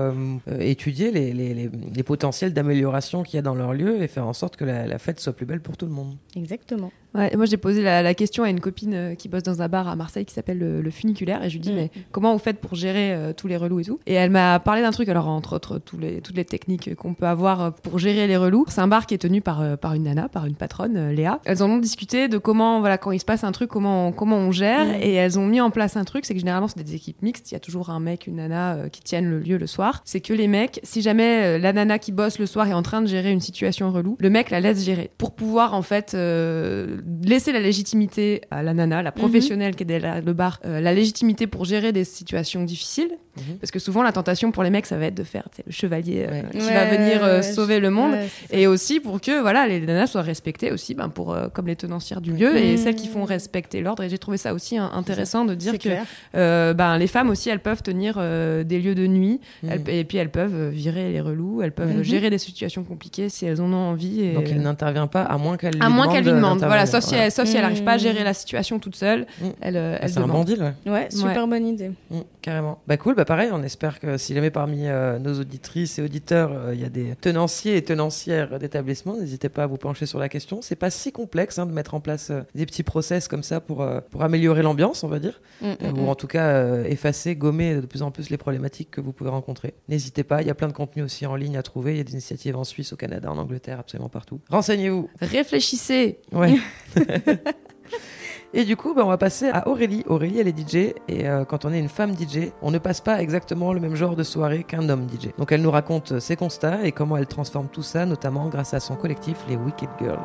[0.60, 4.26] étudier les, les- les- les potentiels d'amélioration qu'il y a dans leur lieu et faire
[4.26, 6.16] en sorte que la, la fête soit plus belle pour tout le monde.
[6.36, 6.90] Exactement.
[7.14, 9.68] Ouais, moi, j'ai posé la, la question à une copine euh, qui bosse dans un
[9.68, 11.44] bar à Marseille qui s'appelle le, le Funiculaire.
[11.44, 11.76] Et je lui dis, Mm.
[11.76, 14.00] mais comment vous faites pour gérer euh, tous les relous et tout?
[14.06, 17.14] Et elle m'a parlé d'un truc, alors entre autres, tous les, toutes les techniques qu'on
[17.14, 18.64] peut avoir euh, pour gérer les relous.
[18.68, 21.12] C'est un bar qui est tenu par, euh, par une nana, par une patronne, euh,
[21.12, 21.40] Léa.
[21.44, 24.12] Elles en ont discuté de comment, voilà, quand il se passe un truc, comment on,
[24.12, 24.86] comment on gère.
[24.86, 25.02] Mm.
[25.02, 27.50] Et elles ont mis en place un truc, c'est que généralement, c'est des équipes mixtes.
[27.50, 30.02] Il y a toujours un mec, une nana qui tiennent le lieu le soir.
[30.04, 33.02] C'est que les mecs, si jamais la nana qui bosse le soir est en train
[33.02, 35.10] de gérer une situation relou, le mec la laisse gérer.
[35.18, 39.86] Pour pouvoir, en fait, euh, laisser la légitimité à la nana, la professionnelle qui est
[39.86, 43.10] derrière le bar, euh, la légitimité pour gérer des situations difficiles.
[43.36, 43.56] Mhm.
[43.60, 46.24] Parce que souvent, la tentation pour les mecs, ça va être de faire le chevalier
[46.28, 48.12] euh, qui Ouais, va venir euh, ouais, sauver le monde.
[48.12, 48.28] Ouais.
[48.52, 51.74] Et aussi pour que voilà, les nanas soient respectées aussi ben, pour, euh, comme les
[51.74, 52.76] tenancières du lieu et Mhm.
[52.78, 54.04] celles qui font respecter l'ordre.
[54.04, 55.88] Et j'ai trouvé ça aussi hein, intéressant de dire que
[56.36, 59.70] euh, ben, les femmes aussi, elles peuvent tenir euh, des lieux de nuit Mhm.
[59.70, 62.02] elles- et puis elles peuvent virer les relous, elles peuvent Mhm.
[62.04, 64.20] gérer des situations compliquées si elles en ont envie.
[64.22, 64.32] Et...
[64.34, 66.58] Donc il n'intervient pas à moins qu'elle à lui moins demande qu'elle lui demande.
[66.60, 69.26] Voilà, sauf si elle, sauf si elle n'arrive pas à gérer la situation toute seule,
[69.40, 69.52] Mhm.
[69.60, 70.90] elle, euh, Ah, elle c'est un bon deal, ouais.
[70.92, 71.90] Ouais, super bonne idée.
[72.10, 72.78] Mm, carrément.
[72.86, 76.50] Bah cool, bah pareil, on espère que si jamais parmi euh, nos auditrices et auditeurs,
[76.52, 80.18] euh, il y a des tenanciers et tenancières d'établissements, n'hésitez pas à vous pencher sur
[80.18, 80.60] la question.
[80.62, 83.60] C'est pas si complexe hein, de mettre en place euh, des petits process comme ça
[83.60, 86.46] pour, euh, pour améliorer l'ambiance, on va dire, Mm, Euh, mm, ou en tout cas
[86.48, 89.74] euh, effacer, gommer de plus en plus les problématiques que vous pouvez rencontrer.
[89.88, 92.00] N'hésitez pas, il y a plein de contenus aussi en ligne à trouver, il y
[92.00, 94.40] a des initiatives en Suisse, au Canada, en Angleterre, absolument partout.
[94.50, 95.08] Renseignez-vous.
[95.20, 96.18] Réfléchissez.
[96.32, 96.54] Ouais.
[98.56, 100.04] Et du coup, bah, on va passer à Aurélie.
[100.06, 100.94] Aurélie, elle est DJ.
[101.08, 103.96] Et euh, quand on est une femme DJ, on ne passe pas exactement le même
[103.96, 105.30] genre de soirée qu'un homme DJ.
[105.38, 108.72] Donc elle nous raconte euh, ses constats et comment elle transforme tout ça, notamment grâce
[108.72, 110.20] à son collectif, les Wicked Girls.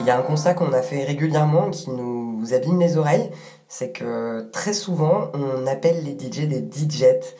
[0.00, 3.30] Il y a un constat qu'on a fait régulièrement qui nous abîme les oreilles,
[3.66, 7.34] c'est que très souvent on appelle les DJ des DJs.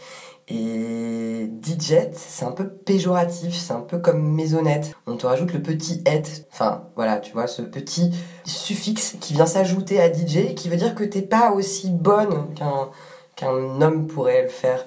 [0.48, 4.94] Et DJ, c'est un peu péjoratif, c'est un peu comme maisonnette.
[5.06, 8.12] On te rajoute le petit et, enfin voilà, tu vois, ce petit
[8.44, 12.52] suffixe qui vient s'ajouter à DJ et qui veut dire que t'es pas aussi bonne
[12.54, 12.90] qu'un
[13.36, 14.84] qu'un homme pourrait le faire.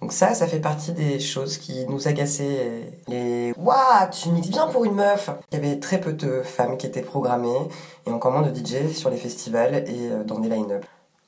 [0.00, 2.92] Donc ça, ça fait partie des choses qui nous agaçaient.
[3.08, 5.30] Les Waouh, tu mixes bien pour une meuf.
[5.50, 7.68] Il y avait très peu de femmes qui étaient programmées
[8.06, 10.84] et encore moins de DJ sur les festivals et euh, dans des line-up.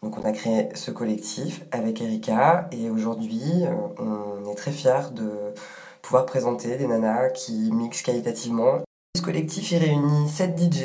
[0.07, 5.11] Donc on a créé ce collectif avec Erika et aujourd'hui euh, on est très fiers
[5.11, 5.53] de
[6.01, 8.83] pouvoir présenter des nanas qui mixent qualitativement.
[9.17, 10.83] Ce collectif il réunit 7 DJ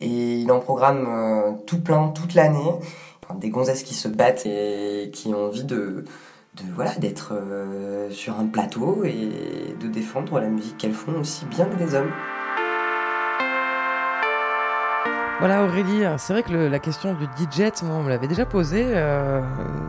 [0.00, 2.72] et il en programme euh, tout plein toute l'année.
[3.36, 6.04] Des gonzesses qui se battent et qui ont envie de,
[6.74, 11.66] voilà d'être euh, sur un plateau et de défendre la musique qu'elles font aussi bien
[11.66, 12.10] que des hommes.
[15.40, 18.44] Voilà Aurélie, c'est vrai que le- la question du DJ, moi on me l'avait déjà
[18.44, 18.84] posé.
[18.88, 19.40] euh,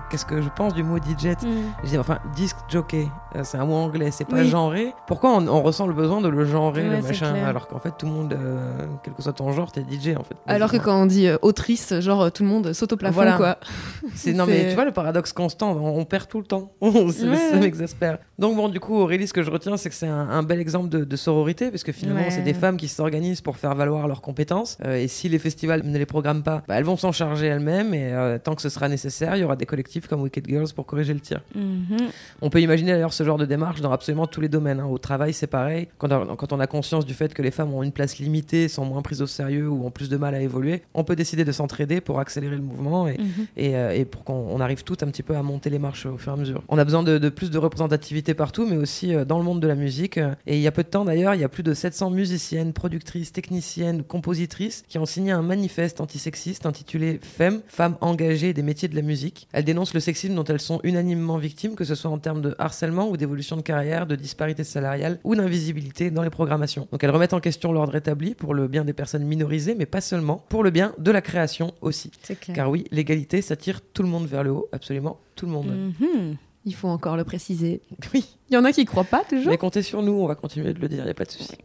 [0.09, 1.35] Qu'est-ce que je pense du mot DJ
[1.83, 4.47] Je dis enfin disc jockey, euh, c'est un mot anglais, c'est pas Oui.
[4.47, 4.93] genré.
[5.07, 7.91] Pourquoi on, on ressent le besoin de le genrer Ouais, le machin alors qu'en fait
[7.97, 10.35] tout le monde, euh, quel que soit ton genre, t'es DJ en fait.
[10.47, 13.35] Alors que quand on dit euh, autrice, genre tout le monde saute au plafond, Voilà.
[13.35, 13.57] quoi.
[14.15, 16.71] C'est non mais tu vois le paradoxe constant, on, on perd tout le temps.
[16.81, 17.11] Ouais.
[17.11, 18.19] Ça m'exaspère.
[18.39, 20.59] Donc bon du coup Aurélie ce que je retiens c'est que c'est un, un bel
[20.61, 22.31] exemple de, de sororité parce que finalement Ouais.
[22.31, 25.97] c'est des femmes qui s'organisent pour faire valoir leurs compétences et si les festivals ne
[25.97, 28.87] les programment pas, bah, elles vont s'en charger elles-mêmes et euh, tant que ce sera
[28.87, 31.41] nécessaire il y aura des collectifs comme Wicked Girls pour corriger le tir.
[31.55, 31.97] Mhm.
[32.41, 34.79] On peut imaginer d'ailleurs ce genre de démarche dans absolument tous les domaines.
[34.79, 34.85] hein.
[34.85, 35.87] Au travail, c'est pareil.
[35.97, 38.67] Quand on, quand on a conscience du fait que les femmes ont une place limitée,
[38.69, 41.43] sont moins prises au sérieux ou ont plus de mal à évoluer, on peut décider
[41.43, 43.45] de s'entraider pour accélérer le mouvement et, Mhm.
[43.57, 46.05] et, euh, et pour qu'on on arrive toutes un petit peu à monter les marches
[46.05, 46.61] au fur et à mesure.
[46.69, 49.59] On a besoin de, de plus de représentativité partout, mais aussi euh, dans le monde
[49.59, 50.17] de la musique.
[50.47, 52.73] Et il y a peu de temps d'ailleurs, il y a plus de 700 musiciennes,
[52.73, 58.87] productrices, techniciennes, compositrices qui ont signé un manifeste antisexiste intitulé FEM, Femmes engagées des métiers
[58.87, 59.47] de la musique.
[59.53, 62.55] Elles dénoncent le sexisme dont elles sont unanimement victimes, que ce soit en termes de
[62.59, 66.87] harcèlement ou d'évolution de carrière, de disparité salariale ou d'invisibilité dans les programmations.
[66.91, 70.01] Donc elles remettent en question l'ordre établi pour le bien des personnes minorisées, mais pas
[70.01, 72.11] seulement, pour le bien de la création aussi.
[72.23, 72.55] Clair.
[72.55, 75.93] Car oui, l'égalité, ça tire tout le monde vers le haut, absolument tout le monde.
[75.99, 76.37] Mhm.
[76.65, 77.81] Il faut encore le préciser.
[78.13, 78.37] Oui.
[78.49, 79.49] Il y en a qui croient pas toujours.
[79.49, 81.31] Mais comptez sur nous, on va continuer de le dire, il n'y a pas de
[81.31, 81.57] souci.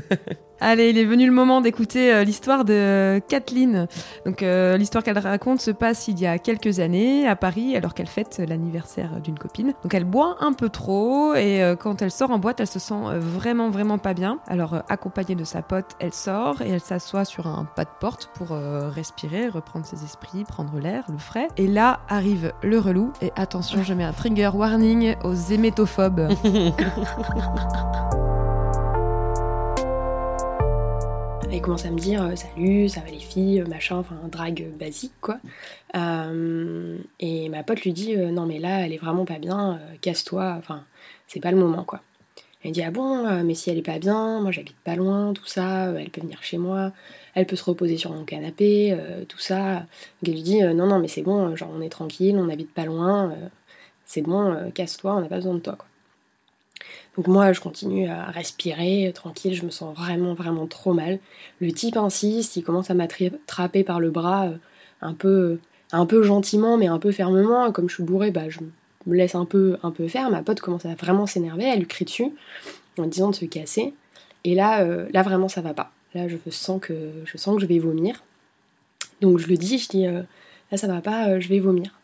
[0.62, 3.88] Allez, il est venu le moment d'écouter euh, l'histoire de Kathleen.
[4.26, 7.94] Donc, euh, l'histoire qu'elle raconte se passe il y a quelques années à Paris, alors
[7.94, 9.72] qu'elle fête l'anniversaire d'une copine.
[9.82, 12.78] Donc, elle boit un peu trop et euh, quand elle sort en boîte, elle se
[12.78, 14.38] sent euh, vraiment, vraiment pas bien.
[14.48, 17.90] Alors, euh, accompagnée de sa pote, elle sort et elle s'assoit sur un pas de
[17.98, 21.48] porte pour euh, respirer, reprendre ses esprits, prendre l'air, le frais.
[21.56, 23.14] Et là arrive le relou.
[23.22, 26.28] Et attention, je mets un trigger warning aux hémétophobes.
[31.52, 34.62] Elle commence à me dire euh, salut, ça va les filles, euh, machin, enfin drague
[34.62, 35.38] euh, basique quoi.
[37.18, 40.84] Et ma pote lui dit non mais là elle est vraiment pas bien, casse-toi, enfin
[41.26, 42.02] c'est pas le moment quoi.
[42.62, 45.46] Elle dit ah bon, mais si elle est pas bien, moi j'habite pas loin, tout
[45.46, 46.92] ça, elle peut venir chez moi,
[47.34, 48.96] elle peut se reposer sur mon canapé,
[49.28, 49.80] tout ça.
[49.80, 52.72] Donc elle lui dit non non mais c'est bon, genre on est tranquille, on habite
[52.72, 53.34] pas loin,
[54.06, 55.86] c'est bon, casse-toi, on n'a pas besoin de toi quoi.
[57.16, 61.18] Donc moi, je continue à respirer euh, tranquille, je me sens vraiment, vraiment trop mal.
[61.60, 64.56] Le type insiste, il commence à m'attraper par le bras euh,
[65.02, 65.58] un peu,
[65.92, 67.72] un peu gentiment, mais un peu fermement.
[67.72, 68.60] Comme je suis bourrée, bah, je
[69.06, 70.30] me laisse un peu, un peu faire.
[70.30, 72.32] Ma pote commence à vraiment s'énerver, elle lui crie dessus
[72.98, 73.94] en disant de se casser.
[74.44, 75.92] Et là, euh, là vraiment, ça va pas.
[76.14, 76.94] Là, je sens que
[77.24, 78.22] je sens que je vais vomir.
[79.20, 82.00] Donc je le dis, je dis là, ça va pas, je vais vomir.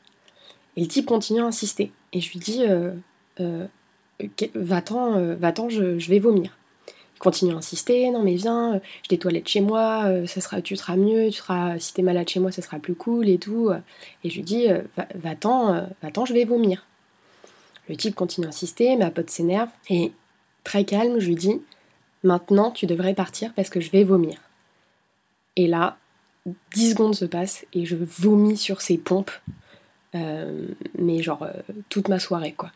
[0.77, 1.91] Et le type continue à insister.
[2.13, 2.65] Et je lui dis
[3.41, 3.67] euh,
[4.55, 6.57] va-t'en, je, vais vomir.
[7.15, 10.43] Il continue à insister, non mais viens, euh, j'ai des toilettes chez moi, euh, ça
[10.43, 13.29] sera, tu seras mieux, tu seras, si t'es malade chez moi, ça sera plus cool
[13.29, 13.71] et tout.
[14.23, 14.67] Et je lui dis,
[15.15, 16.87] va-t'en, va-t'en, je vais vomir.
[17.89, 20.13] Le type continue à insister, ma pote s'énerve, et
[20.65, 21.63] très calme, je lui dis,
[22.23, 24.39] maintenant tu devrais partir parce que je vais vomir.
[25.55, 25.97] Et là,
[26.75, 29.31] 10 secondes se passent et je vomis sur ses pompes,
[30.13, 31.47] mais genre
[31.89, 32.73] toute ma soirée quoi.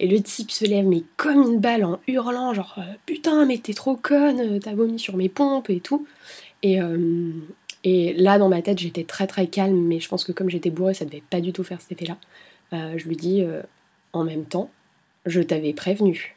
[0.00, 3.58] Et le type se lève, mais comme une balle en hurlant, genre euh, putain, mais
[3.58, 6.06] t'es trop conne, euh, t'as vomi sur mes pompes et tout.
[6.62, 7.32] Et, euh,
[7.84, 10.70] et là, dans ma tête, j'étais très très calme, mais je pense que comme j'étais
[10.70, 12.16] bourrée, ça devait pas du tout faire cet effet-là.
[12.96, 13.44] je lui dis
[14.12, 14.70] en même temps,
[15.26, 16.36] je t'avais prévenu.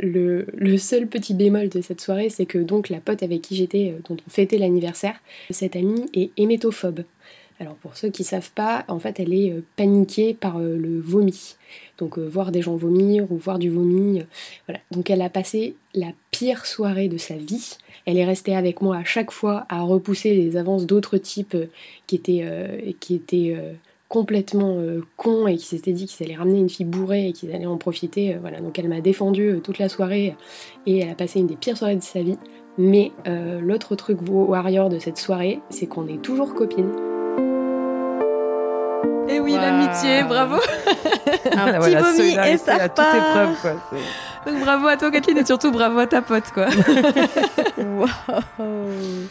[0.00, 3.56] Le, le, seul petit bémol de cette soirée, c'est que donc la pote avec qui
[3.56, 5.20] j'étais, dont on fêtait l'anniversaire,
[5.50, 7.02] cette amie est hémétophobe.
[7.60, 11.56] Alors pour ceux qui savent pas, en fait elle est paniquée par le vomi.
[11.98, 14.20] Donc euh, voir des gens vomir ou voir du vomi.
[14.20, 14.24] Euh,
[14.66, 14.80] voilà.
[14.90, 17.76] Donc elle a passé la pire soirée de sa vie.
[18.06, 21.66] Elle est restée avec moi à chaque fois à repousser les avances d'autres types euh,
[22.06, 23.56] qui étaient, qui étaient
[24.08, 24.78] complètement
[25.16, 27.76] cons et qui s'étaient dit qu'ils allaient ramener une fille bourrée et qu'ils allaient en
[27.76, 28.36] profiter.
[28.40, 28.60] voilà.
[28.60, 30.34] Donc elle m'a défendu toute la soirée
[30.86, 32.38] et elle a passé une des pires soirées de sa vie.
[32.78, 33.12] Mais
[33.60, 37.17] l'autre truc warrior de cette soirée, c'est qu'on est toujours copines.
[39.88, 40.56] L'amitié, bravo.
[41.52, 43.14] Un petit vomi et ça part.
[43.14, 43.82] épreuve, quoi.
[44.46, 46.66] Donc bravo à toi, Kathleen, et surtout bravo à ta pote, quoi.
[47.78, 48.06] wow.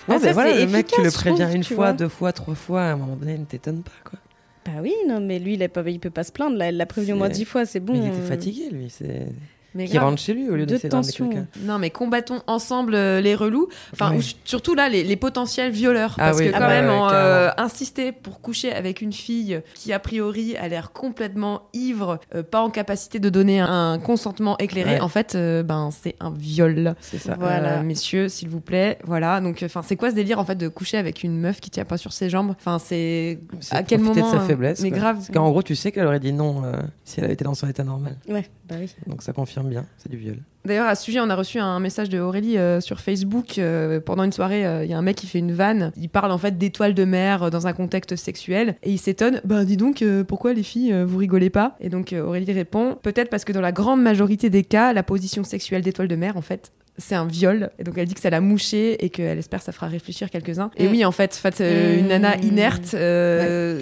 [0.07, 2.91] Ah, ça, voilà, le mec, tu le préviens une fois, deux fois, trois fois, à
[2.91, 4.19] un moment donné, ne t'étonne pas, quoi.
[4.65, 6.57] Bah oui, non, mais lui, il, a pas, il peut pas se plaindre.
[6.57, 7.93] Là, elle l'a prévenu au moins dix fois, c'est bon.
[7.93, 8.89] Mais il était fatigué, lui.
[8.89, 9.27] C'est
[9.75, 11.47] qui rentre chez lui au lieu de, de quelqu'un.
[11.61, 13.67] Non, mais combattons ensemble euh, les relous.
[13.93, 14.13] Enfin,
[14.45, 16.15] surtout là, les, potentiels violeurs.
[16.17, 19.99] Ah parce que quand ah même, euh, insister pour coucher avec une fille qui a
[19.99, 25.07] priori a l'air complètement ivre, euh, pas en capacité de donner un, consentement éclairé, en
[25.07, 26.95] fait, ben c'est un viol.
[27.01, 27.35] C'est ça.
[27.39, 28.99] Voilà, messieurs, s'il vous plaît.
[29.03, 29.41] Voilà.
[29.41, 31.85] Donc, enfin, c'est quoi ce délire en fait de coucher avec une meuf qui tient
[31.85, 32.53] pas sur ses jambes?
[32.59, 33.39] Enfin, c'est
[33.71, 34.81] à quel moment de sa faiblesse.
[34.81, 35.17] Mais grave.
[35.17, 36.63] Parce qu'en gros, tu sais qu'elle aurait dit non
[37.03, 38.17] si elle avait été dans son état normal.
[38.29, 38.93] Ouais, bah oui.
[39.07, 40.37] Donc ça confirme bien, c'est du viol.
[40.67, 43.57] D'ailleurs, à ce sujet, on a reçu un message de Aurélie euh, sur Facebook.
[43.57, 45.93] Euh, pendant une soirée, euh, il y a un mec qui fait une vanne.
[45.95, 48.75] Il parle en fait d'étoiles de mer dans un contexte sexuel.
[48.83, 51.77] Et il s'étonne Bah, dis donc, pourquoi les filles, vous rigolez pas?
[51.79, 55.45] Et donc, Aurélie répond Peut-être parce que dans la grande majorité des cas, la position
[55.45, 57.69] sexuelle d'étoile de mer, en fait, c'est un viol.
[57.79, 60.29] Et donc elle dit que ça l'a mouché et qu'elle espère que ça fera réfléchir
[60.29, 60.71] quelques-uns.
[60.77, 62.07] Et oui, en fait, fait une mm.
[62.07, 63.79] nana inerte, euh,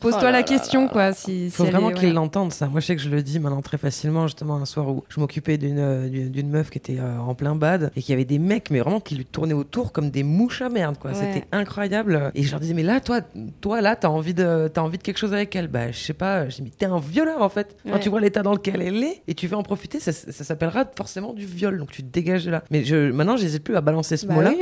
[0.00, 1.12] pose-toi oh la question, quoi.
[1.12, 2.68] Si, Faut vraiment qu'ils l'entendent, ça.
[2.68, 5.20] Moi, je sais que je le dis maintenant très facilement, justement, un soir où je
[5.20, 8.38] m'occupais d'une, euh, d'une meuf qui était euh, en plein bad et qui avait des
[8.38, 11.14] mecs, mais vraiment qui lui tournaient autour comme des mouches à merde, quoi.
[11.14, 12.30] C'était incroyable.
[12.34, 13.20] Et je leur disais, mais là, toi,
[13.60, 15.68] toi là, t'as envie, de, as envie de quelque chose avec elle.
[15.68, 16.48] Bah, je sais pas.
[16.48, 17.76] Je dis, mais t'es un violeur, en fait.
[17.90, 20.44] Quand tu vois l'état dans lequel elle est et tu veux en profiter, ça, ça
[20.44, 21.78] s'appellera forcément du viol.
[21.78, 22.62] Donc tu te dégages là.
[22.70, 24.52] Mais je, maintenant, j'hésite plus à balancer ce bah mot-là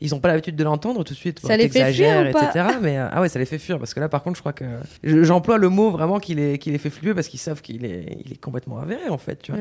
[0.00, 1.40] ils ont pas l'habitude de l'entendre tout de suite.
[1.40, 2.76] Ça les fait fuir ou pas etc.
[2.80, 4.52] Mais euh, ah ouais, ça les fait fuir parce que là, par contre, je crois
[4.52, 4.64] que
[5.02, 8.18] j'emploie le mot vraiment qui les, qui les fait flipper parce qu'ils savent qu'il est,
[8.24, 9.42] il est complètement avéré en fait.
[9.42, 9.60] Tu vois.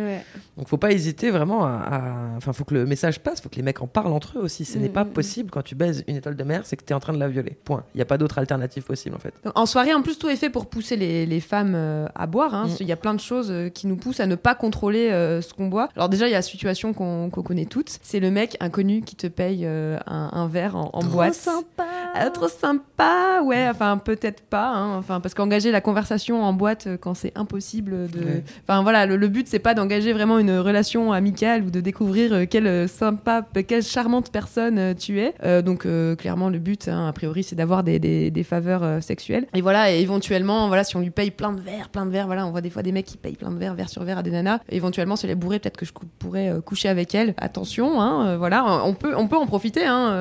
[0.58, 3.64] Donc faut pas hésiter vraiment à, enfin, faut que le message passe, faut que les
[3.64, 4.66] mecs en parlent entre eux aussi.
[4.66, 5.14] Ce n'est pas mm, mm, mm.
[5.14, 7.20] possible quand tu baises une étoile de mer, c'est que tu es en train de
[7.20, 7.58] la violer.
[7.64, 7.84] Point.
[7.94, 9.34] Il n'y a pas d'autre alternative possible en fait.
[9.54, 12.54] en soirée, en plus, tout est fait pour pousser les, les femmes euh, à boire.
[12.54, 12.68] Hein.
[12.80, 15.54] Il y a plein de choses euh, qui nous poussent à ne pas contrôler ce
[15.54, 15.90] qu'on boit.
[15.96, 18.00] Alors déjà, il y a la situation qu'on connaît toutes.
[18.02, 21.86] C'est le mec inconnu qui te paye un, un, verre en, en Trop sympa.
[22.18, 23.68] Euh, trop sympa, ouais.
[23.70, 24.70] Enfin, peut-être pas.
[24.70, 24.98] Hein.
[24.98, 28.42] Enfin, parce qu'engager la conversation en boîte euh, quand c'est impossible de.
[28.68, 32.46] Enfin, voilà, le, but c'est pas d'engager vraiment une relation amicale ou de découvrir euh,
[32.50, 35.34] quelle sympa, quelle charmante personne tu es.
[35.62, 35.88] donc,
[36.18, 39.48] clairement, le but, hein, a priori, c'est d'avoir des, des, faveurs sexuelles.
[39.54, 42.26] Et voilà, et éventuellement, voilà, si on lui paye plein de verres, plein de verres,
[42.26, 44.20] voilà, on voit des fois des mecs qui payent plein de verres, verre sur verre
[44.20, 44.60] à des nanas.
[44.70, 47.34] éventuellement, si elle est bourrée, peut-être que je pourrais coucher avec elle.
[47.38, 49.86] Attention, hein, voilà, on peut, on peut en profiter.
[49.86, 50.12] Hein,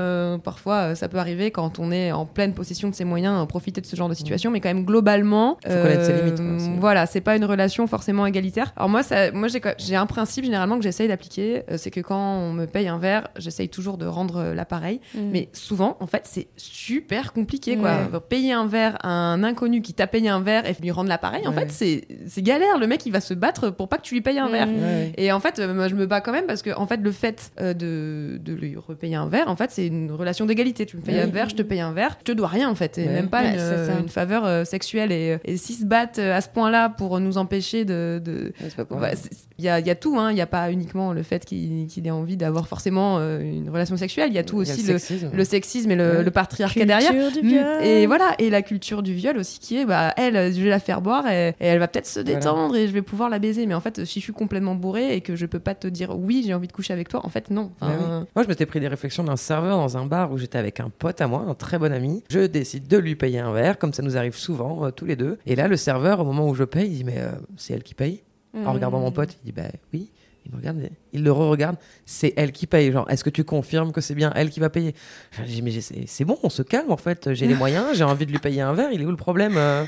[0.43, 3.87] parfois, ça peut arriver quand on est en pleine possession de ses moyens, profiter de
[3.87, 4.51] ce genre de situation.
[4.51, 7.87] Mais quand même, globalement, Faut connaître ses limites, quoi, euh, voilà, c'est pas une relation
[7.87, 8.73] forcément égalitaire.
[8.77, 12.01] Alors moi, ça, moi j'ai, j'ai un principe généralement que j'essaye d'appliquer, euh, c'est que
[12.01, 15.01] quand on me paye un verre, j'essaye toujours de rendre euh, l'appareil.
[15.15, 15.19] Mm.
[15.33, 17.91] Mais souvent, en fait, c'est super compliqué, quoi.
[18.13, 18.21] Ouais.
[18.29, 21.47] Payer un verre à un inconnu qui t'a payé un verre et lui rendre l'appareil,
[21.47, 22.79] en fait, c'est, c'est galère.
[22.79, 24.53] Le mec, il va se battre pour pas que tu lui payes un Mm.
[24.53, 24.69] verre.
[24.69, 25.13] Ouais.
[25.17, 27.13] Et en fait, euh, moi, je me bats quand même parce que, en fait, le
[27.13, 30.87] fait euh, de, de lui repayer un verre, en fait, c'est une relation d'égalité.
[30.87, 31.21] Tu me payes Oui.
[31.23, 32.97] un verre, je te paye un verre, je te dois rien, en fait.
[32.99, 33.13] Et Ouais.
[33.13, 35.13] même pas Ouais, une, une faveur euh, sexuelle.
[35.13, 38.53] Et, et s'ils se battent euh, à ce point-là pour nous empêcher de.
[38.91, 40.31] Ouais, c'est- Il y, a, il y a tout, hein.
[40.31, 43.97] il n'y a pas uniquement le fait qu'il ait envie d'avoir forcément euh, une relation
[43.97, 45.31] sexuelle, il y a tout Il y a aussi le le, sexisme.
[45.35, 46.23] le sexisme et le, Ouais.
[46.23, 47.13] le patriarcat derrière.
[47.13, 47.83] Du Mm, viol.
[47.83, 50.79] Et voilà, et la culture du viol aussi qui est, bah, elle, je vais la
[50.79, 52.35] faire boire et, et elle va peut-être se Voilà.
[52.37, 53.67] détendre et je vais pouvoir la baiser.
[53.67, 56.17] Mais en fait, si je suis complètement bourrée et que je peux pas te dire
[56.19, 57.73] oui, j'ai envie de coucher avec toi, en fait, non.
[57.81, 58.27] Enfin, Bah oui.
[58.37, 59.37] Moi, je m'étais pris des réflexions d'un
[59.69, 62.25] serveur dans un bar où j'étais avec un pote à moi, un très bon ami.
[62.31, 65.17] Je décide de lui payer un verre, comme ça nous arrive souvent, euh, tous les
[65.17, 65.39] deux.
[65.47, 67.83] Et là, le serveur, au moment où je paye, il dit Mais euh, c'est elle
[67.83, 68.23] qui paye?
[68.65, 70.11] En regardant mon pote, il dit Bah oui.
[70.49, 71.77] Il me regarde, et il le re-regarde,
[72.07, 72.91] c'est elle qui paye.
[72.91, 74.95] Genre, est-ce que tu confirmes que c'est bien elle qui va payer?
[75.33, 75.73] Je dis, mais
[76.07, 77.35] c'est bon, on se calme en fait.
[77.35, 79.55] J'ai les moyens, j'ai envie de lui payer un verre, il est où le problème
[79.57, 79.85] euh?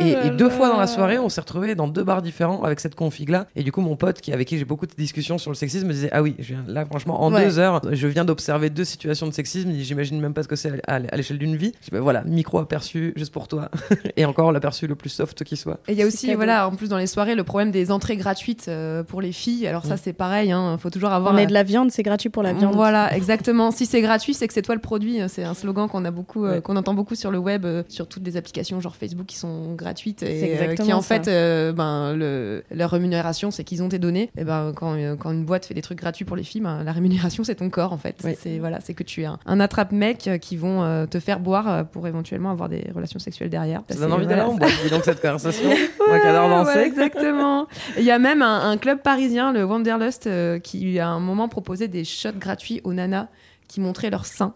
[0.00, 2.78] Et, et deux fois dans la soirée, on s'est retrouvés dans deux bars différents avec
[2.80, 3.46] cette config-là.
[3.56, 5.86] Et du coup, mon pote, qui, avec qui j'ai beaucoup de discussions sur le sexisme,
[5.86, 7.44] me disait Ah oui, je viens, là, franchement, en Ouais.
[7.44, 9.70] deux heures, je viens d'observer deux situations de sexisme.
[9.72, 11.72] J'imagine même pas ce que c'est à, à l'échelle d'une vie.
[11.80, 13.70] Je dis, Bah, voilà, micro aperçu juste pour toi.
[14.16, 15.78] et encore l'aperçu le plus soft qui soit.
[15.88, 18.16] Et il y a aussi, voilà, en plus dans les soirées, le problème des entrées
[18.16, 19.66] gratuites euh, pour les filles.
[19.66, 19.98] Alors ça, Mm.
[20.02, 21.34] c'est pareil, il faut toujours avoir.
[21.34, 22.74] On est de la viande, c'est gratuit pour la viande.
[22.74, 23.70] Voilà, exactement.
[23.70, 25.20] Si c'est gratuit, c'est que c'est toi le produit.
[25.28, 26.60] C'est un slogan qu'on a beaucoup, euh, Ouais.
[26.60, 29.74] qu'on entend beaucoup sur le web, euh, sur toutes les applications genre Facebook qui sont
[29.74, 31.14] gratuites C'est et euh, qui en ça.
[31.16, 34.30] fait, euh, ben, le, leur rémunération, c'est qu'ils ont tes données.
[34.36, 36.82] Et ben, quand, euh, quand une boîte fait des trucs gratuits pour les filles, ben,
[36.84, 38.16] la rémunération, c'est ton corps en fait.
[38.38, 41.40] C'est voilà, c'est que tu es un, un attrape-mec euh, qui vont euh, te faire
[41.40, 43.80] boire pour éventuellement avoir des relations sexuelles derrière.
[43.88, 45.68] Ça C'est- donne envie d'aller en ça- boîte, dis donc, cette conversation.
[46.08, 46.78] Moi qui adore danser.
[46.78, 47.66] ouais, exactement.
[47.98, 51.48] Il y a même un, un club parisien, le Wanderlust, euh, qui à un moment
[51.48, 53.28] proposait des shots gratuits aux nanas
[53.68, 54.54] qui montraient leurs seins.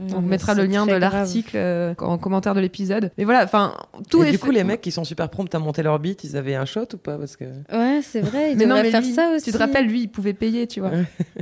[0.00, 3.10] Non, On mettra le lien de l'article euh, en commentaire de l'épisode.
[3.18, 3.74] Mais voilà, enfin,
[4.08, 5.98] tout et est du coup, fait- les mecs qui sont super prompts à monter leur
[5.98, 7.18] bite, ils avaient un shot ou pas?
[7.18, 7.44] Parce que.
[7.72, 9.46] Ouais, c'est vrai, Mais non, mais faire lui, ça aussi.
[9.46, 10.92] Tu te rappelles, lui, il pouvait payer, tu vois.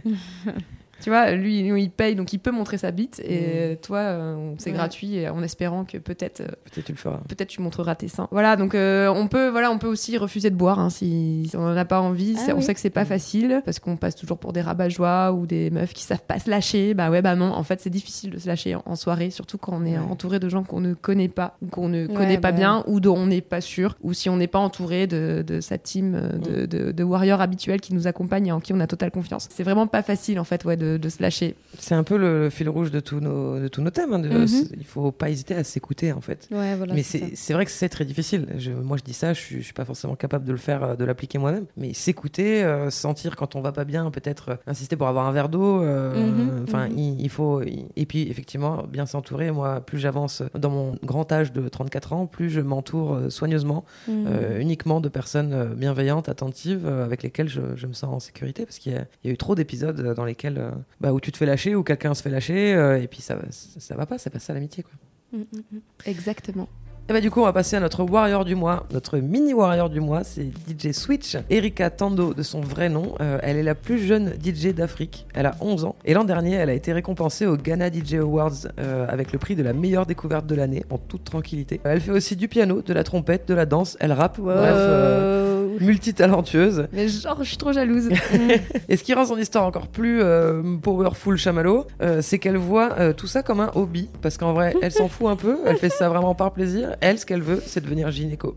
[1.00, 3.20] tu vois, lui, lui, il paye, donc il peut montrer sa bite.
[3.24, 4.76] Et toi, euh, c'est Ouais.
[4.76, 7.20] gratuit, et en espérant que peut-être, euh, Peut-être tu le feras.
[7.28, 8.28] peut-être tu montreras tes seins.
[8.30, 11.56] Voilà, donc euh, on peut, voilà, on peut aussi refuser de boire hein, si, si
[11.56, 12.36] on n'en a pas envie.
[12.38, 12.62] Ah on oui.
[12.62, 15.92] sait que c'est pas facile parce qu'on passe toujours pour des rabat-joie ou des meufs
[15.92, 16.94] qui savent pas se lâcher.
[16.94, 17.52] Bah ouais, bah non.
[17.52, 20.04] En fait, c'est difficile de se lâcher en, en soirée, surtout quand on est Ouais.
[20.10, 22.84] entouré de gens qu'on ne connaît pas ou qu'on ne Ouais, connaît pas bah bien
[22.86, 25.78] ou dont on n'est pas sûr ou si on n'est pas entouré de, de sa
[25.78, 29.10] team de, de, de warriors habituels qui nous accompagnent et en qui on a totale
[29.10, 29.48] confiance.
[29.50, 31.54] C'est vraiment pas facile en fait, ouais, de, de se lâcher.
[31.78, 34.12] C'est un peu le, le fil rouge de tous nos, de tous nos thèmes.
[34.12, 34.46] hein, de- Mhm.
[34.78, 36.48] Il faut pas hésiter à s'écouter, en fait.
[36.50, 36.94] Ouais, voilà.
[36.94, 38.46] mais c'est vrai que c'est très difficile.
[38.58, 40.94] Je- moi, je dis ça, je je suis pas forcément capable de le faire, euh,
[40.96, 41.66] de l'appliquer moi-même.
[41.76, 45.32] Mais s'écouter, euh, sentir quand on va pas bien, peut-être euh, insister pour avoir un
[45.32, 45.82] verre d'eau.
[45.82, 46.98] euh, Mhm, mhm.
[46.98, 47.62] il, il faut.
[47.62, 49.50] il- Et puis, effectivement, bien s'entourer.
[49.50, 54.58] Moi, plus j'avance dans mon grand âge de 34 ans, plus je m'entoure soigneusement, euh,
[54.60, 58.64] uniquement de personnes bienveillantes, attentives, avec lesquelles je, je me sens en sécurité.
[58.64, 60.60] Parce qu'il y, a- il y a eu trop d'épisodes dans lesquels
[61.00, 63.38] bah, où tu te fais lâcher, où quelqu'un se fait lâcher, euh, et puis ça,
[63.50, 64.82] ça, ça va pas, c'est pas ça l'amitié.
[64.82, 64.92] quoi.
[65.32, 65.80] Mm, mm, mm.
[66.06, 66.68] Exactement.
[67.10, 68.86] Et bah du coup, on va passer à notre warrior du mois.
[68.92, 71.36] Notre mini warrior du mois, c'est DJ Switch.
[71.50, 73.16] Erika Tando, de son vrai nom.
[73.20, 75.26] Euh, elle est la plus jeune DJ d'Afrique.
[75.34, 75.96] Elle a 11 ans.
[76.04, 79.56] Et l'an dernier, elle a été récompensée au Ghana DJ Awards euh, avec le prix
[79.56, 81.80] de la meilleure découverte de l'année, en toute tranquillité.
[81.82, 83.96] Elle fait aussi du piano, de la trompette, de la danse.
[83.98, 84.38] Elle rappe.
[84.38, 85.49] Bref, euh.
[85.80, 86.88] Multitalentueuse.
[86.92, 88.08] Mais genre, je suis trop jalouse.
[88.88, 92.98] Et ce qui rend son histoire encore plus euh, powerful chamallow, euh, c'est qu'elle voit
[92.98, 94.08] euh, tout ça comme un hobby.
[94.22, 96.96] Parce qu'en vrai, elle s'en fout un peu, elle fait ça vraiment par plaisir.
[97.00, 98.56] Elle, ce qu'elle veut, c'est devenir gynéco.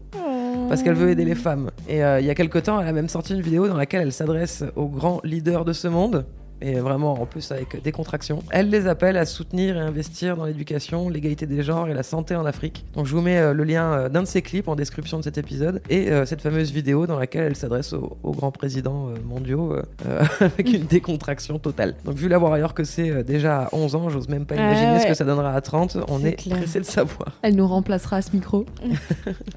[0.69, 1.69] Parce qu'elle veut aider les femmes.
[1.87, 4.01] Et euh, il y a quelques temps, elle a même sorti une vidéo dans laquelle
[4.01, 6.25] elle s'adresse aux grands leaders de ce monde.
[6.65, 8.39] Et vraiment, en plus, avec des contractions.
[8.49, 12.37] Elle les appelle à soutenir et investir dans l'éducation, l'égalité des genres et la santé
[12.37, 12.85] en Afrique.
[12.95, 15.23] Donc, je vous mets euh, le lien euh, d'un de ses clips en description de
[15.25, 19.09] cet épisode et euh, cette fameuse vidéo dans laquelle elle s'adresse aux, aux grands présidents
[19.25, 19.73] mondiaux
[20.07, 21.95] euh, avec une décontraction totale.
[22.05, 24.99] Donc, vu la warrior que c'est déjà à 11 ans, j'ose même pas Ah imaginer
[24.99, 25.09] ce ouais.
[25.09, 25.97] que ça donnera à 30.
[26.07, 26.57] On C'est est, clair.
[26.59, 27.27] pressé de savoir.
[27.41, 28.65] Elle nous remplacera à ce micro.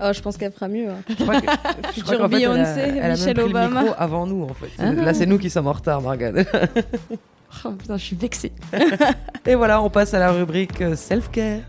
[0.03, 0.89] Oh, je pense qu'elle fera mieux.
[0.89, 0.97] hein.
[1.09, 1.47] Je crois que-
[1.97, 3.81] je crois qu'en fait, elle a- Beyoncé, elle a même Michelle pris le Obama.
[3.83, 4.67] micro avant nous, en fait.
[4.79, 4.93] Ah.
[4.93, 6.45] Là, c'est nous qui sommes en retard, Margane.
[7.65, 8.53] Oh, putain, je suis vexée.
[9.47, 11.61] Et voilà, on passe à la rubrique euh, self-care.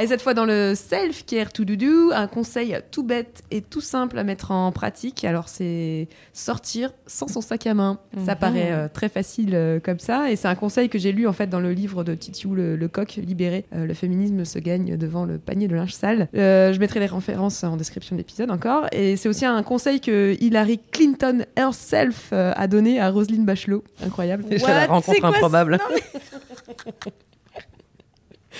[0.00, 4.18] Et cette fois dans le self-care to doudou, un conseil tout bête et tout simple
[4.18, 5.24] à mettre en pratique.
[5.24, 7.98] Alors c'est sortir sans son sac à main.
[8.24, 8.38] Ça Mhm.
[8.38, 11.32] paraît euh, très facile euh, comme ça et c'est un conseil que j'ai lu en
[11.32, 13.64] fait dans le livre de Titiou le, le coq libéré.
[13.74, 16.28] Euh, le féminisme se gagne devant le panier de linge sale.
[16.36, 18.86] Euh, je mettrai les références en description de l'épisode encore.
[18.92, 23.82] Et c'est aussi un conseil que Hillary Clinton herself euh, a donné à Roselyne Bachelot.
[24.04, 24.44] Incroyable.
[24.48, 25.78] Déjà la rencontre improbable.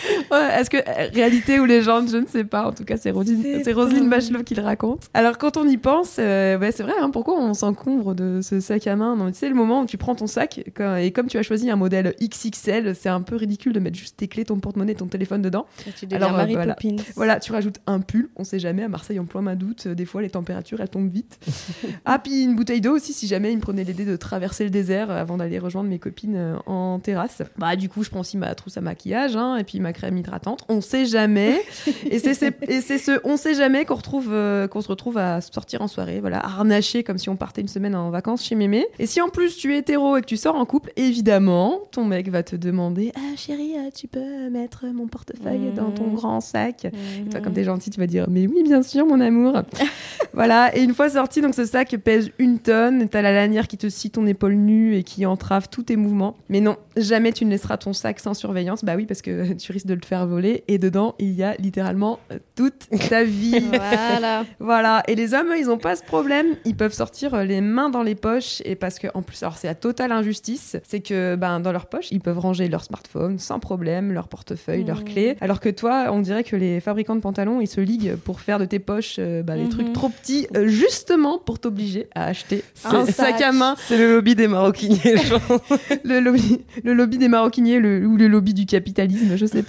[0.30, 2.66] Ouais, Est-ce que euh, réalité ou légende, je ne sais pas.
[2.68, 5.08] En tout cas, c'est Roselyne, Bachelot qui le raconte.
[5.14, 6.92] Alors, quand on y pense, euh, c'est vrai.
[7.00, 9.16] hein, pourquoi on s'encombre de ce sac à main?
[9.16, 11.42] Non, Tu sais, le moment où tu prends ton sac quand- et comme tu as
[11.42, 14.94] choisi un modèle XXL, c'est un peu ridicule de mettre juste tes clés, ton porte-monnaie,
[14.94, 15.66] ton téléphone dedans.
[15.98, 16.74] Tu deviens Mary voilà.
[16.74, 16.96] Poppins.
[17.16, 18.28] Voilà, tu rajoutes un pull.
[18.36, 18.82] On sait jamais.
[18.82, 21.38] À Marseille, en plein main d'août, euh, des fois les températures elles tombent vite.
[22.04, 24.70] ah, puis une bouteille d'eau aussi, si jamais il me prenait l'idée de traverser le
[24.70, 27.42] désert euh, avant d'aller rejoindre mes copines euh, en terrasse.
[27.56, 30.16] Bah, du coup, je prends aussi ma trousse à maquillage hein, et puis ma crème
[30.16, 30.64] hydratante.
[30.68, 31.62] On sait jamais.
[32.10, 35.88] et c'est ce on sait jamais qu'on retrouve euh, qu'on se retrouve à sortir en
[35.88, 38.86] soirée, voilà, harnaché comme si on partait une semaine en vacances chez mémé.
[38.98, 42.04] Et si en plus tu es hétéro et que tu sors en couple, évidemment, ton
[42.04, 46.40] mec va te demander "Ah chérie, euh, tu peux mettre mon portefeuille dans ton grand
[46.40, 46.84] sac?
[46.86, 49.62] Et toi comme t'es gentil, tu vas dire "Mais oui, bien sûr, mon amour."
[50.32, 53.76] voilà, et une fois sorti donc ce sac pèse une tonne, t'as la lanière qui
[53.78, 56.36] te scie ton épaule nue et qui entrave tous tes mouvements.
[56.48, 58.84] Mais non, jamais tu ne laisseras ton sac sans surveillance.
[58.84, 62.18] Bah oui, parce que tu de le faire voler et dedans, il y a littéralement
[62.32, 63.62] euh, toute ta vie.
[63.70, 64.44] Voilà.
[64.58, 65.02] voilà.
[65.08, 66.46] Et les hommes, eux, ils n'ont pas ce problème.
[66.64, 69.56] Ils peuvent sortir euh, les mains dans les poches et parce que en plus, alors
[69.56, 73.38] c'est à totale injustice, c'est que ben dans leurs poches, ils peuvent ranger leur smartphone
[73.38, 75.36] sans problème, leur portefeuille, leurs clés.
[75.40, 78.58] Alors que toi, on dirait que les fabricants de pantalons, ils se liguent pour faire
[78.58, 82.62] de tes poches euh, bah, des trucs trop petits, euh, justement pour t'obliger à acheter
[82.84, 83.74] un sac à main.
[83.78, 85.60] C'est le lobby des maroquiniers, je pense.
[86.04, 89.67] le lobby, le lobby des maroquiniers le- ou le lobby du capitalisme, je sais pas.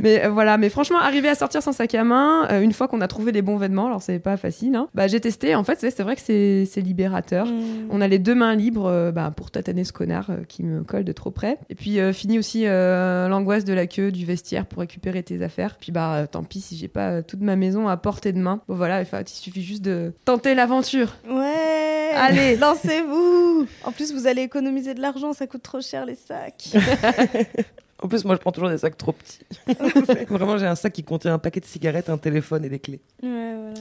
[0.00, 2.88] Mais euh, voilà, mais franchement, arriver à sortir sans sac à main, euh, une fois
[2.88, 5.64] qu'on a trouvé les bons vêtements, alors c'est pas facile, hein, bah, j'ai testé, en
[5.64, 7.46] fait, c'est vrai que c'est libérateur.
[7.90, 11.04] On a les deux mains libres euh, bah, pour tataner ce connard qui me colle
[11.04, 11.58] de trop près.
[11.70, 15.76] Et puis, fini aussi l'angoisse de la queue du vestiaire pour récupérer tes affaires.
[15.80, 18.60] Puis, bah, tant pis si j'ai pas toute ma maison à portée de main.
[18.68, 21.14] Bon, voilà, il suffit juste de tenter l'aventure.
[21.28, 21.84] Ouais
[22.16, 22.56] Allez.
[22.60, 26.70] Lancez-vous En plus, vous allez économiser de l'argent, ça coûte trop cher les sacs.
[28.04, 29.38] En plus, moi, je prends toujours des sacs trop petits.
[30.28, 33.00] Vraiment, j'ai un sac qui contient un paquet de cigarettes, un téléphone et des clés.
[33.22, 33.80] ouais, voilà.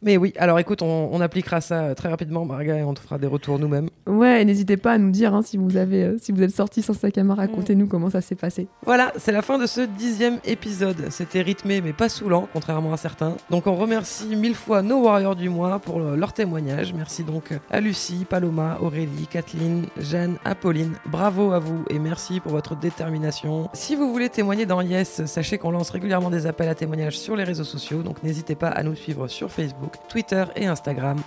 [0.00, 3.00] Mais oui, alors écoute, on, on appliquera ça euh, très rapidement, Marga, et on te
[3.00, 3.88] fera des retours nous-mêmes.
[4.06, 6.54] Ouais, et n'hésitez pas à nous dire hein, si vous avez, euh, si vous êtes
[6.54, 8.68] sorti sans sac à main, racontez-nous comment ça s'est passé.
[8.84, 11.10] Voilà, c'est la fin de ce dixième épisode.
[11.10, 13.36] C'était rythmé mais pas saoulant, contrairement à certains.
[13.50, 16.94] Donc on remercie mille fois nos Warriors du mois pour euh, leur témoignage.
[16.94, 20.92] Merci donc à Lucie, Paloma, Aurélie, Kathleen, Jeanne, Apolline.
[21.06, 23.68] Bravo à vous et merci pour votre détermination.
[23.72, 27.34] Si vous voulez témoigner dans Yes, sachez qu'on lance régulièrement des appels à témoignages sur
[27.34, 28.02] les réseaux sociaux.
[28.02, 31.18] Donc n'hésitez pas à nous suivre sur Facebook, Twitter et Instagram,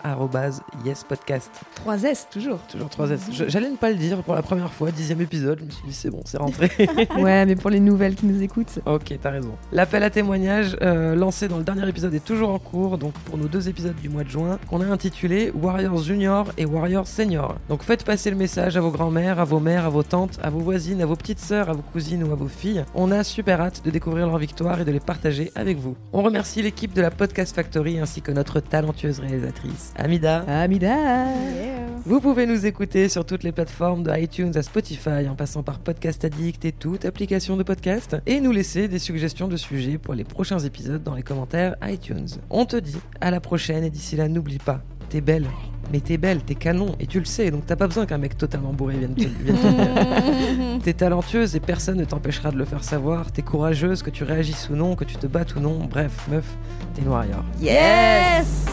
[0.86, 1.52] yespodcast.
[1.76, 2.60] 3 S, toujours.
[2.72, 3.22] Toujours 3 S.
[3.32, 5.60] Je- J'allais ne pas le dire pour la première fois, dixième épisode.
[5.60, 6.70] Je me suis dit, c'est bon, c'est rentré.
[7.20, 8.80] ouais, mais pour les nouvelles qui nous écoutent.
[8.86, 9.52] Ok, t'as raison.
[9.72, 13.38] L'appel à témoignage euh, lancé dans le dernier épisode est toujours en cours, donc pour
[13.38, 17.56] nos deux épisodes du mois de juin, qu'on a intitulé Warriors Junior et Warriors Senior.
[17.70, 20.50] Donc faites passer le message à vos grands-mères, à vos mères, à vos tantes, à
[20.50, 22.84] vos voisines, à vos petites sœurs, à vos cousines ou à vos filles.
[22.96, 25.96] On a super hâte de découvrir leur victoire et de les partager avec vous.
[26.14, 30.40] On remercie l'équipe de la Podcast Factory ainsi que notre talentueuse réalisatrice, Amida.
[30.48, 31.26] Amida
[32.06, 35.80] Vous pouvez nous écouter sur toutes les plateformes de iTunes à Spotify en passant par
[35.80, 40.14] Podcast Addict et toute application de podcast et nous laisser des suggestions de sujets pour
[40.14, 42.28] les prochains épisodes dans les commentaires iTunes.
[42.50, 45.48] On te dit à la prochaine et d'ici là n'oublie pas, t'es belle.
[45.92, 48.38] Mais t'es belle, t'es canon, et tu le sais, donc t'as pas besoin qu'un mec
[48.38, 50.80] totalement bourré vienne te, vienne te le dire.
[50.84, 53.32] T'es talentueuse et personne ne t'empêchera de le faire savoir.
[53.32, 55.80] T'es courageuse, que tu réagisses ou non, que tu te battes ou non.
[55.90, 56.46] Bref, meuf,
[56.94, 57.44] t'es une warrior.
[57.60, 58.66] Yes